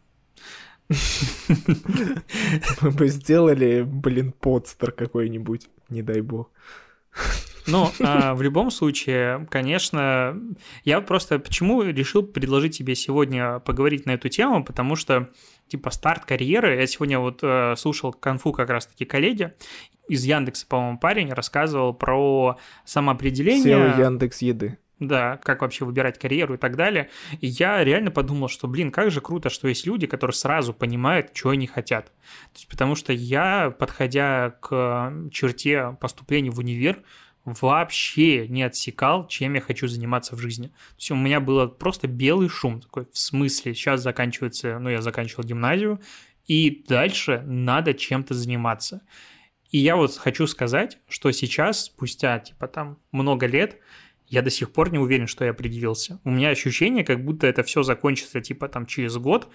[2.81, 6.49] Мы бы сделали, блин, подстер какой-нибудь, не дай бог.
[7.65, 10.39] Ну, а, в любом случае, конечно,
[10.85, 15.29] я просто почему решил предложить тебе сегодня поговорить на эту тему, потому что,
[15.67, 19.53] типа, старт карьеры, я сегодня вот э, слушал конфу как раз-таки коллеги,
[20.07, 23.75] из Яндекса, по-моему, парень рассказывал про самоопределение.
[23.75, 24.77] SEO Яндекс Еды.
[24.99, 27.09] Да, как вообще выбирать карьеру и так далее.
[27.39, 31.29] И я реально подумал, что, блин, как же круто, что есть люди, которые сразу понимают,
[31.33, 32.05] что они хотят.
[32.05, 37.03] То есть, потому что я, подходя к черте поступления в универ,
[37.45, 40.67] вообще не отсекал, чем я хочу заниматься в жизни.
[40.67, 45.01] То есть у меня было просто белый шум такой, в смысле, сейчас заканчивается, ну, я
[45.01, 46.01] заканчивал гимназию,
[46.45, 49.01] и дальше надо чем-то заниматься.
[49.69, 53.79] И я вот хочу сказать, что сейчас, спустя, типа, там, много лет,
[54.27, 56.19] я до сих пор не уверен, что я определился.
[56.23, 59.47] У меня ощущение, как будто это все закончится типа там через год,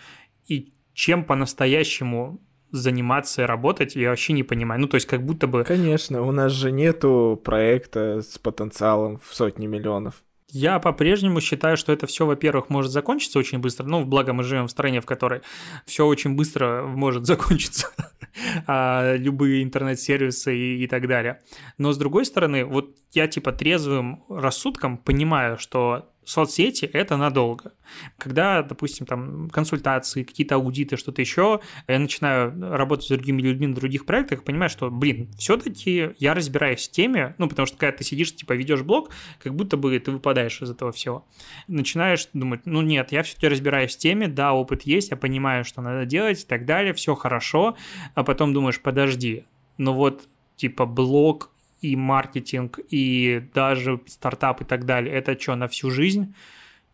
[0.47, 4.81] и чем по-настоящему заниматься и работать, я вообще не понимаю.
[4.81, 5.63] Ну, то есть как будто бы...
[5.65, 10.23] Конечно, у нас же нету проекта с потенциалом в сотни миллионов.
[10.53, 13.87] Я по-прежнему считаю, что это все, во-первых, может закончиться очень быстро.
[13.87, 15.41] Ну, благо мы живем в стране, в которой
[15.87, 17.89] все очень быстро может закончиться.
[18.67, 21.41] а, любые интернет-сервисы и, и так далее.
[21.79, 27.73] Но с другой стороны, вот я типа трезвым рассудком понимаю, что соцсети— это надолго.
[28.19, 33.75] Когда, допустим, там консультации, какие-то аудиты, что-то еще, я начинаю работать с другими людьми на
[33.75, 38.05] других проектах, понимаю, что, блин, все-таки я разбираюсь в теме, ну, потому что когда ты
[38.05, 39.11] сидишь, типа, ведешь блог,
[39.43, 41.27] как будто бы ты выпадаешь из этого всего.
[41.69, 45.83] Начинаешь думать, ну, нет, я все-таки разбираюсь в теме, да, опыт есть, я понимаю, что
[45.83, 47.77] надо делать и так далее, все хорошо,
[48.15, 49.45] а потом думаешь, подожди,
[49.77, 51.52] но вот типа блог
[51.83, 56.35] и маркетинг, и даже стартап и так далее, это что, на всю жизнь?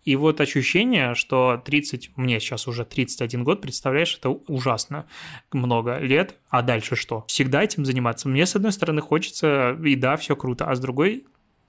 [0.04, 5.06] И вот ощущение, что 30, мне сейчас уже 31 год, представляешь, это ужасно
[5.52, 7.24] много лет, а дальше что?
[7.28, 8.28] Всегда этим заниматься.
[8.28, 11.26] Мне, с одной стороны, хочется, и да, все круто, а с другой,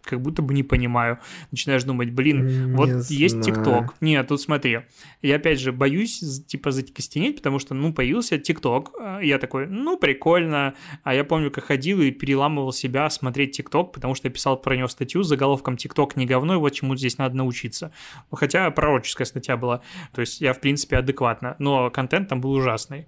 [0.10, 1.20] как будто бы не понимаю.
[1.52, 3.06] Начинаешь думать, блин, не вот знаю.
[3.10, 3.96] есть ТикТок.
[4.02, 4.80] Нет, тут смотри.
[5.22, 8.92] Я опять же боюсь, типа, закостенеть, потому что, ну, появился ТикТок.
[9.00, 10.74] А, я такой, ну, прикольно.
[11.04, 14.76] А я помню, как ходил и переламывал себя смотреть ТикТок, потому что я писал про
[14.76, 17.92] него статью с заголовком «ТикТок не говно, и вот чему здесь надо научиться».
[18.32, 19.82] Хотя пророческая статья была.
[20.14, 21.56] То есть я, в принципе, адекватно.
[21.60, 23.08] Но контент там был ужасный.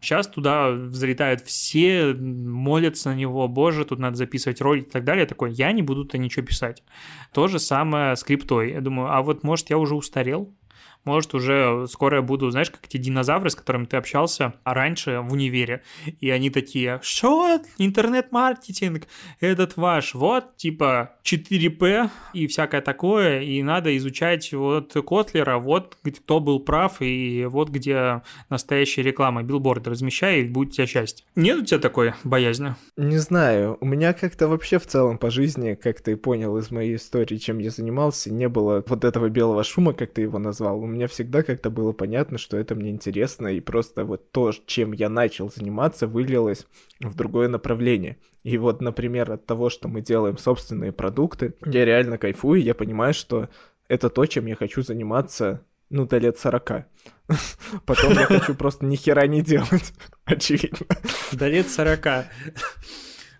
[0.00, 5.22] Сейчас туда взлетают все, молятся на него, боже, тут надо записывать ролик и так далее.
[5.22, 6.82] Я такой, я не буду-то ничего писать.
[7.32, 8.72] То же самое с криптой.
[8.72, 10.54] Я думаю, а вот может я уже устарел?
[11.04, 15.32] Может, уже скоро я буду, знаешь, как эти динозавры, с которыми ты общался раньше в
[15.32, 15.82] универе,
[16.20, 19.06] и они такие, что, интернет-маркетинг,
[19.40, 26.40] этот ваш, вот, типа, 4P и всякое такое, и надо изучать вот Котлера, вот кто
[26.40, 31.24] был прав, и вот где настоящая реклама, билборды размещай, и будет у тебя счастье.
[31.34, 32.74] Нет у тебя такой боязни?
[32.96, 36.96] Не знаю, у меня как-то вообще в целом по жизни, как ты понял из моей
[36.96, 41.06] истории, чем я занимался, не было вот этого белого шума, как ты его назвал, меня
[41.08, 45.50] всегда как-то было понятно, что это мне интересно, и просто вот то, чем я начал
[45.50, 46.66] заниматься, вылилось
[47.00, 48.18] в другое направление.
[48.42, 53.14] И вот, например, от того, что мы делаем собственные продукты, я реально кайфую, я понимаю,
[53.14, 53.48] что
[53.88, 56.86] это то, чем я хочу заниматься, ну, до лет 40.
[57.86, 59.92] Потом я хочу просто ни хера не делать,
[60.24, 60.86] очевидно.
[61.32, 62.06] До лет 40.
[62.06, 62.24] А,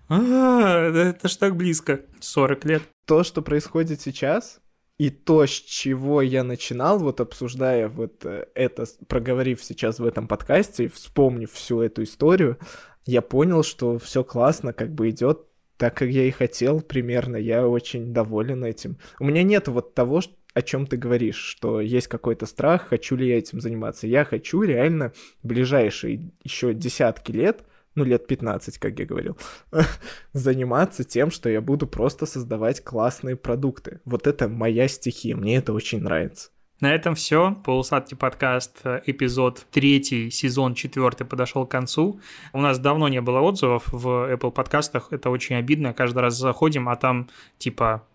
[0.08, 2.00] это ж так близко.
[2.20, 2.82] 40 лет.
[3.06, 4.60] То, что происходит сейчас,
[5.00, 10.28] и то, с чего я начинал, вот обсуждая вот э, это, проговорив сейчас в этом
[10.28, 12.58] подкасте и вспомнив всю эту историю,
[13.06, 15.46] я понял, что все классно как бы идет
[15.78, 17.36] так, как я и хотел примерно.
[17.36, 18.98] Я очень доволен этим.
[19.18, 20.20] У меня нет вот того,
[20.52, 24.06] о чем ты говоришь, что есть какой-то страх, хочу ли я этим заниматься.
[24.06, 29.36] Я хочу реально ближайшие еще десятки лет ну, лет 15, как я говорил,
[30.32, 34.00] заниматься тем, что я буду просто создавать классные продукты.
[34.04, 36.50] Вот это моя стихия, мне это очень нравится.
[36.80, 37.56] На этом все.
[37.62, 42.20] Полусадки подкаст, эпизод третий, сезон четвертый подошел к концу.
[42.54, 45.08] У нас давно не было отзывов в Apple подкастах.
[45.10, 45.92] Это очень обидно.
[45.92, 47.28] Каждый раз заходим, а там
[47.58, 48.06] типа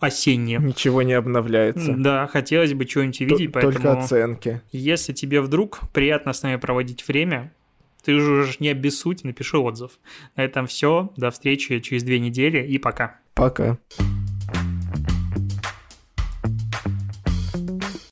[0.00, 0.58] осеннее.
[0.58, 1.94] Ничего не обновляется.
[1.94, 3.74] Да, хотелось бы что-нибудь увидеть, поэтому...
[3.74, 4.62] Только оценки.
[4.72, 7.52] Если тебе вдруг приятно с нами проводить время,
[8.04, 9.92] ты же не обессудь, напиши отзыв.
[10.36, 11.12] На этом все.
[11.16, 13.20] До встречи через две недели и пока.
[13.34, 13.78] Пока.